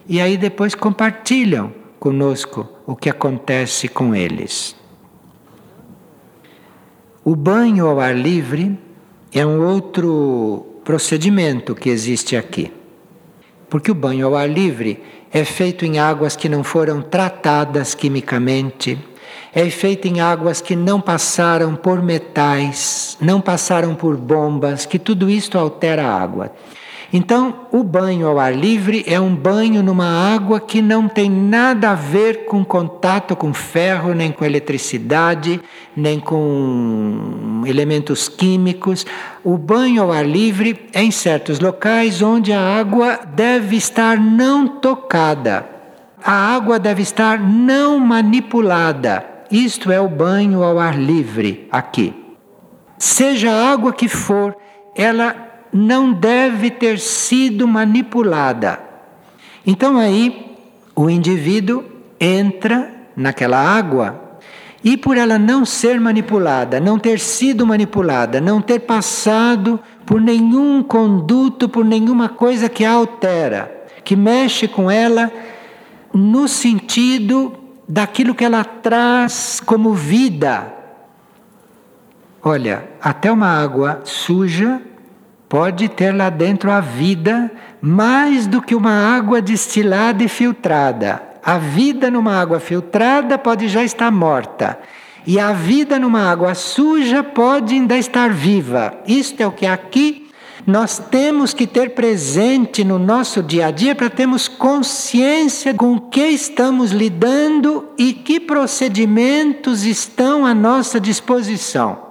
e 0.08 0.22
aí 0.22 0.38
depois 0.38 0.74
compartilham 0.74 1.81
conosco 2.02 2.68
o 2.88 2.96
que 2.96 3.12
acontece 3.12 3.88
com 3.88 4.16
eles. 4.16 4.76
O 7.24 7.36
banho 7.36 7.86
ao 7.86 8.00
ar 8.00 8.18
livre 8.18 8.76
é 9.32 9.46
um 9.46 9.64
outro 9.64 10.66
procedimento 10.84 11.76
que 11.76 11.92
existe 11.92 12.36
aqui. 12.36 12.74
Porque 13.70 13.92
o 13.92 13.94
banho 13.94 14.26
ao 14.26 14.36
ar 14.36 14.50
livre 14.50 15.04
é 15.32 15.46
feito 15.46 15.86
em 15.86 16.00
águas 16.00 16.36
que 16.36 16.50
não 16.50 16.64
foram 16.64 17.04
tratadas 17.04 17.94
quimicamente, 17.94 18.98
é 19.54 19.70
feito 19.70 20.08
em 20.08 20.20
águas 20.20 20.60
que 20.60 20.76
não 20.76 21.00
passaram 21.00 21.76
por 21.76 22.02
metais, 22.02 23.16
não 23.22 23.40
passaram 23.40 23.94
por 23.94 24.18
bombas, 24.18 24.88
que 24.88 24.98
tudo 24.98 25.30
isto 25.30 25.56
altera 25.56 26.08
a 26.08 26.20
água. 26.20 26.52
Então, 27.13 27.67
o 27.74 27.84
banho 27.84 28.26
ao 28.26 28.39
ar 28.39 28.56
livre 28.56 29.04
é 29.06 29.19
um 29.19 29.36
banho 29.36 29.84
numa 29.84 30.34
água 30.34 30.62
que 30.62 30.82
não 30.82 31.10
tem 31.10 31.30
nada 31.30 31.91
a 31.91 31.95
ver 31.95 32.45
com 32.45 32.63
contato 32.63 33.36
com 33.36 33.54
ferro, 33.54 34.13
nem 34.13 34.32
com 34.32 34.45
eletricidade, 34.45 35.60
nem 35.95 36.21
com 36.21 37.63
elementos 37.65 38.30
químicos. 38.30 39.06
O 39.43 39.58
banho 39.58 40.04
ao 40.04 40.12
ar 40.12 40.26
livre 40.26 40.88
é 40.93 41.04
em 41.04 41.12
certos 41.12 41.60
locais 41.60 42.21
onde 42.21 42.54
a 42.54 42.62
água 42.62 43.19
deve 43.36 43.76
estar 43.76 44.17
não 44.17 44.65
tocada. 44.65 45.65
A 46.24 46.56
água 46.56 46.80
deve 46.80 47.02
estar 47.02 47.38
não 47.38 48.00
manipulada. 48.00 49.26
Isto 49.52 49.91
é 49.91 50.00
o 50.00 50.08
banho 50.08 50.63
ao 50.63 50.80
ar 50.80 50.97
livre 50.97 51.67
aqui. 51.69 52.13
Seja 52.97 53.52
a 53.52 53.71
água 53.74 53.91
que 53.91 54.08
for, 54.08 54.56
ela 54.95 55.51
não 55.72 56.12
deve 56.12 56.70
ter 56.70 57.00
sido 57.00 57.68
manipulada. 57.68 58.80
Então 59.66 59.98
aí 59.98 60.58
o 60.96 61.10
indivíduo 61.10 61.84
entra 62.20 62.94
naquela 63.16 63.58
água 63.58 64.40
e 64.84 64.98
por 64.98 65.16
ela 65.16 65.38
não 65.38 65.64
ser 65.64 66.00
manipulada, 66.00 66.80
não 66.80 66.98
ter 66.98 67.20
sido 67.20 67.66
manipulada, 67.66 68.42
não 68.42 68.62
ter 68.62 68.80
passado 68.80 69.80
por 70.06 70.20
nenhum 70.20 70.82
conduto, 70.82 71.70
por 71.70 71.86
nenhuma 71.86 72.30
coisa 72.30 72.68
que 72.68 72.84
a 72.84 72.92
altera, 72.92 73.86
que 74.04 74.16
mexe 74.16 74.68
com 74.68 74.90
ela 74.90 75.32
no 76.14 76.48
sentido 76.48 77.54
daquilo 77.88 78.34
que 78.34 78.44
ela 78.44 78.64
traz 78.64 79.62
como 79.64 79.94
vida. 79.94 80.74
Olha, 82.44 82.90
até 83.00 83.32
uma 83.32 83.48
água 83.48 84.02
suja 84.04 84.82
pode 85.52 85.90
ter 85.90 86.16
lá 86.16 86.30
dentro 86.30 86.72
a 86.72 86.80
vida 86.80 87.52
mais 87.82 88.48
do 88.48 88.62
que 88.62 88.74
uma 88.74 89.14
água 89.14 89.42
destilada 89.42 90.24
e 90.24 90.30
filtrada. 90.30 91.22
A 91.44 91.58
vida 91.58 92.10
numa 92.10 92.40
água 92.40 92.58
filtrada 92.58 93.38
pode 93.38 93.68
já 93.68 93.84
estar 93.84 94.10
morta. 94.10 94.80
E 95.28 95.38
a 95.38 95.52
vida 95.52 96.00
numa 96.00 96.32
água 96.32 96.56
suja 96.56 97.22
pode 97.22 97.74
ainda 97.74 97.98
estar 97.98 98.30
viva. 98.30 98.94
Isto 99.06 99.42
é 99.42 99.46
o 99.46 99.52
que 99.52 99.66
aqui 99.66 100.30
nós 100.66 101.00
temos 101.12 101.54
que 101.54 101.68
ter 101.68 101.90
presente 101.90 102.86
no 102.86 102.98
nosso 102.98 103.44
dia 103.44 103.66
a 103.66 103.72
dia 103.72 103.94
para 103.94 104.10
termos 104.10 104.48
consciência 104.48 105.74
com 105.74 106.00
que 106.00 106.28
estamos 106.28 106.92
lidando 106.92 107.90
e 107.98 108.14
que 108.14 108.40
procedimentos 108.40 109.84
estão 109.84 110.46
à 110.46 110.54
nossa 110.54 110.98
disposição. 110.98 112.11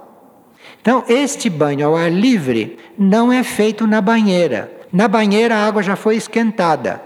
Então, 0.81 1.03
este 1.07 1.49
banho 1.49 1.87
ao 1.87 1.95
ar 1.95 2.11
livre 2.11 2.77
não 2.97 3.31
é 3.31 3.43
feito 3.43 3.85
na 3.85 4.01
banheira. 4.01 4.71
Na 4.91 5.07
banheira 5.07 5.55
a 5.55 5.67
água 5.67 5.83
já 5.83 5.95
foi 5.95 6.15
esquentada. 6.15 7.01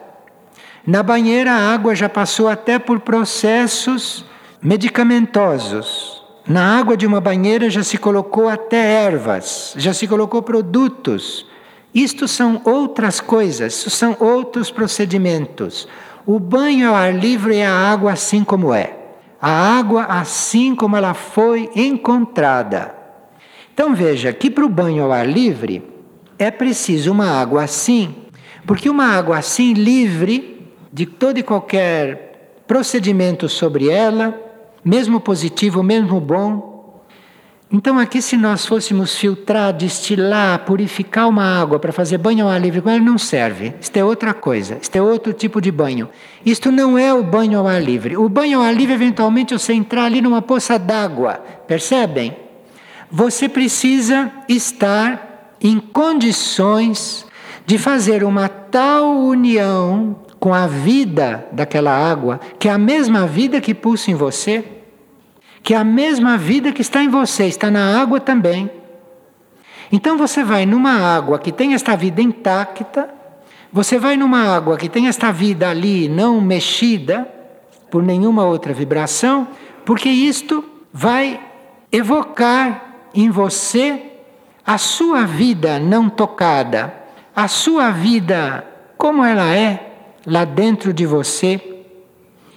Na 0.88 1.03
banheira 1.03 1.51
a 1.51 1.73
água 1.73 1.93
já 1.93 2.07
passou 2.07 2.47
até 2.47 2.79
por 2.79 3.01
processos 3.01 4.25
medicamentosos. 4.61 6.23
Na 6.47 6.79
água 6.79 6.95
de 6.95 7.05
uma 7.05 7.19
banheira 7.19 7.69
já 7.69 7.83
se 7.83 7.97
colocou 7.97 8.47
até 8.47 9.03
ervas, 9.03 9.73
já 9.77 9.93
se 9.93 10.07
colocou 10.07 10.41
produtos. 10.41 11.45
Isto 11.93 12.27
são 12.27 12.61
outras 12.63 13.19
coisas, 13.19 13.73
são 13.73 14.15
outros 14.19 14.71
procedimentos. 14.71 15.88
O 16.25 16.39
banho 16.39 16.89
ao 16.89 16.95
ar 16.95 17.13
livre 17.13 17.57
é 17.57 17.65
a 17.65 17.73
água 17.73 18.13
assim 18.13 18.43
como 18.43 18.73
é. 18.73 18.95
A 19.41 19.77
água 19.77 20.05
assim 20.05 20.75
como 20.75 20.95
ela 20.95 21.13
foi 21.13 21.69
encontrada. 21.75 23.05
Então 23.75 23.93
veja 23.93 24.31
que 24.31 24.49
para 24.49 24.65
o 24.65 24.69
banho 24.69 25.03
ao 25.03 25.11
ar 25.11 25.27
livre 25.27 25.83
é 26.39 26.49
preciso 26.49 27.11
uma 27.11 27.27
água 27.27 27.61
assim, 27.61 28.15
porque 28.65 28.89
uma 28.89 29.05
água 29.07 29.38
assim 29.38 29.73
livre 29.73 30.71
de 30.93 31.05
todo 31.05 31.39
e 31.39 31.43
qualquer 31.43 32.61
procedimento 32.65 33.49
sobre 33.49 33.89
ela, 33.89 34.33
mesmo 34.83 35.19
positivo, 35.19 35.83
mesmo 35.83 36.21
bom. 36.21 37.03
Então 37.69 37.99
aqui 37.99 38.21
se 38.21 38.38
nós 38.38 38.65
fôssemos 38.65 39.17
filtrar, 39.17 39.73
destilar, 39.73 40.59
purificar 40.59 41.27
uma 41.27 41.43
água 41.43 41.77
para 41.77 41.91
fazer 41.91 42.17
banho 42.17 42.45
ao 42.45 42.51
ar 42.51 42.61
livre 42.61 42.81
ela 42.85 42.97
não 42.97 43.17
serve. 43.17 43.73
Isto 43.81 43.97
é 43.97 44.05
outra 44.05 44.33
coisa, 44.33 44.77
isto 44.81 44.95
é 44.95 45.01
outro 45.01 45.33
tipo 45.33 45.59
de 45.59 45.69
banho. 45.69 46.07
Isto 46.45 46.71
não 46.71 46.97
é 46.97 47.13
o 47.13 47.21
banho 47.21 47.59
ao 47.59 47.67
ar 47.67 47.83
livre. 47.83 48.15
O 48.15 48.29
banho 48.29 48.59
ao 48.59 48.63
ar 48.63 48.73
livre 48.73 48.93
eventualmente 48.93 49.53
você 49.53 49.73
entrar 49.73 50.05
ali 50.05 50.21
numa 50.21 50.41
poça 50.41 50.79
d'água, 50.79 51.33
percebem? 51.67 52.44
Você 53.12 53.48
precisa 53.48 54.32
estar 54.48 55.56
em 55.62 55.80
condições 55.80 57.26
de 57.65 57.78
fazer 57.78 58.24
uma 58.24 58.48
tal 58.48 59.18
união 59.18 60.15
com 60.39 60.54
a 60.54 60.68
vida 60.68 61.48
daquela 61.52 61.91
água, 61.91 62.39
que 62.60 62.68
é 62.68 62.72
a 62.72 62.78
mesma 62.78 63.26
vida 63.26 63.60
que 63.60 63.74
pulsa 63.74 64.12
em 64.12 64.13
você, 64.15 64.63
que 65.63 65.74
é 65.74 65.78
a 65.78 65.84
mesma 65.84 66.38
vida 66.38 66.72
que 66.72 66.82
está 66.82 67.02
em 67.02 67.10
você, 67.10 67.46
está 67.48 67.72
na 67.72 68.00
água 68.00 68.20
também. 68.20 68.70
Então 69.91 70.18
você 70.18 70.44
vai 70.44 70.65
numa 70.65 70.91
água 70.91 71.39
que 71.39 71.52
tem 71.52 71.74
esta 71.74 71.96
vida 71.96 72.22
intacta, 72.22 73.10
você 73.72 73.98
vai 73.98 74.15
numa 74.15 74.56
água 74.56 74.78
que 74.78 74.88
tem 74.88 75.08
esta 75.08 75.32
vida 75.32 75.70
ali 75.70 76.08
não 76.08 76.39
mexida 76.39 77.28
por 77.89 78.04
nenhuma 78.04 78.46
outra 78.46 78.74
vibração, 78.74 79.48
porque 79.84 80.10
isto 80.10 80.63
vai 80.94 81.39
evocar 81.91 82.85
em 83.15 83.30
você 83.30 84.12
a 84.65 84.78
sua 84.78 85.25
vida 85.25 85.80
não 85.80 86.10
tocada, 86.10 86.93
a 87.36 87.47
sua 87.47 87.91
vida 87.91 88.65
como 88.97 89.23
ela 89.23 89.56
é 89.56 89.91
lá 90.25 90.43
dentro 90.43 90.91
de 90.91 91.06
você. 91.06 91.62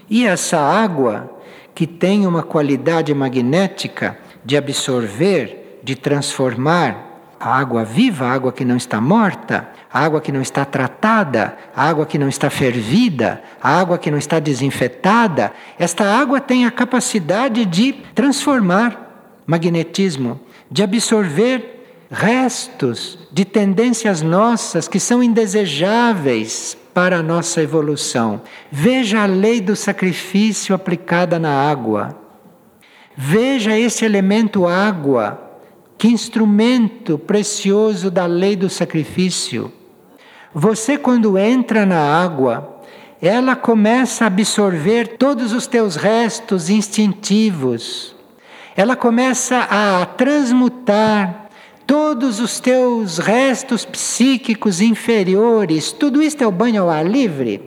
E 0.08 0.26
essa 0.26 0.58
água 0.58 1.30
que 1.74 1.86
tem 1.86 2.26
uma 2.26 2.42
qualidade 2.42 3.12
magnética 3.14 4.18
de 4.44 4.56
absorver, 4.56 5.80
de 5.82 5.94
transformar 5.94 7.08
a 7.38 7.56
água 7.56 7.84
viva, 7.84 8.26
a 8.26 8.32
água 8.32 8.52
que 8.52 8.64
não 8.64 8.76
está 8.76 9.00
morta, 9.00 9.68
a 9.92 10.04
água 10.04 10.20
que 10.20 10.32
não 10.32 10.42
está 10.42 10.64
tratada, 10.64 11.56
a 11.74 11.88
água 11.88 12.04
que 12.04 12.18
não 12.18 12.28
está 12.28 12.50
fervida, 12.50 13.42
a 13.62 13.78
água 13.78 13.98
que 13.98 14.10
não 14.10 14.18
está 14.18 14.40
desinfetada, 14.40 15.52
esta 15.78 16.04
água 16.04 16.40
tem 16.40 16.66
a 16.66 16.70
capacidade 16.70 17.64
de 17.64 17.92
transformar 18.14 19.08
magnetismo, 19.46 20.40
de 20.70 20.82
absorver 20.82 21.78
restos 22.10 23.18
de 23.30 23.44
tendências 23.44 24.22
nossas 24.22 24.88
que 24.88 24.98
são 24.98 25.22
indesejáveis 25.22 26.76
para 26.94 27.18
a 27.18 27.22
nossa 27.22 27.62
evolução. 27.62 28.40
Veja 28.70 29.22
a 29.22 29.26
lei 29.26 29.60
do 29.60 29.76
sacrifício 29.76 30.74
aplicada 30.74 31.38
na 31.38 31.50
água. 31.50 32.18
Veja 33.16 33.78
esse 33.78 34.04
elemento 34.04 34.66
água, 34.66 35.60
que 35.96 36.08
instrumento 36.08 37.18
precioso 37.18 38.10
da 38.10 38.26
lei 38.26 38.56
do 38.56 38.70
sacrifício. 38.70 39.72
Você, 40.54 40.96
quando 40.96 41.36
entra 41.36 41.84
na 41.84 42.00
água, 42.00 42.80
ela 43.20 43.54
começa 43.56 44.24
a 44.24 44.28
absorver 44.28 45.16
todos 45.18 45.52
os 45.52 45.66
teus 45.66 45.96
restos 45.96 46.70
instintivos 46.70 48.17
ela 48.78 48.94
começa 48.94 49.66
a 49.68 50.06
transmutar 50.06 51.50
todos 51.84 52.38
os 52.38 52.60
teus 52.60 53.18
restos 53.18 53.84
psíquicos 53.84 54.80
inferiores. 54.80 55.90
Tudo 55.90 56.22
isto 56.22 56.44
é 56.44 56.46
o 56.46 56.52
banho 56.52 56.82
ao 56.82 56.88
ar 56.88 57.04
livre. 57.04 57.60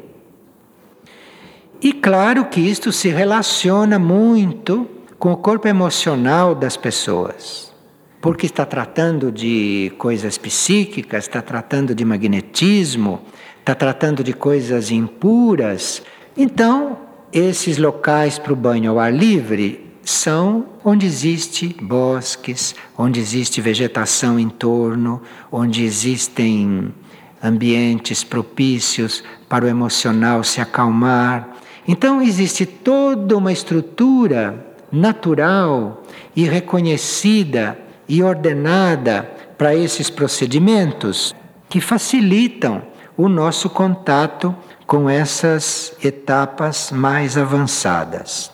E 1.82 1.92
claro 1.92 2.46
que 2.46 2.62
isto 2.62 2.94
se 2.94 3.10
relaciona 3.10 4.00
muito 4.00 4.88
com 5.20 5.34
o 5.34 5.38
corpo 5.38 5.68
emocional 5.68 6.56
das 6.56 6.78
pessoas. 6.78 7.74
Porque 8.22 8.46
está 8.46 8.66
tratando 8.66 9.34
de 9.34 9.92
coisas 9.98 10.38
psíquicas, 10.38 11.26
está 11.26 11.42
tratando 11.42 11.94
de 11.94 12.06
magnetismo, 12.06 13.20
está 13.60 13.76
tratando 13.76 14.24
de 14.24 14.32
coisas 14.32 14.90
impuras. 14.90 16.02
Então, 16.38 17.00
esses 17.34 17.78
locais 17.78 18.40
para 18.40 18.54
o 18.54 18.56
banho 18.56 18.92
ao 18.92 18.98
ar 18.98 19.14
livre 19.14 19.91
são 20.04 20.66
onde 20.84 21.06
existe 21.06 21.76
bosques, 21.82 22.76
onde 22.98 23.20
existe 23.20 23.62
vegetação 23.62 24.40
em 24.40 24.50
torno, 24.50 25.22
onde 25.52 25.84
existem 25.84 26.94
ambientes 27.44 28.24
propícios 28.24 29.24
para 29.50 29.66
o 29.66 29.68
emocional 29.68 30.44
se 30.44 30.62
acalmar. 30.62 31.50
Então 31.88 32.22
existe 32.22 32.66
toda 32.66 33.38
uma 33.38 33.52
estrutura 33.52 34.74
natural 34.92 36.04
e 36.36 36.44
reconhecida 36.44 37.78
e 38.08 38.22
ordenada 38.22 39.24
para 39.58 39.76
esses 39.76 40.10
procedimentos 40.10 41.34
que 41.70 41.80
facilitam 41.80 42.82
o 43.16 43.30
nosso 43.30 43.70
contato 43.70 44.56
com 44.86 45.10
essas 45.10 45.94
etapas 46.04 46.92
mais 46.92 47.38
avançadas. 47.38 48.51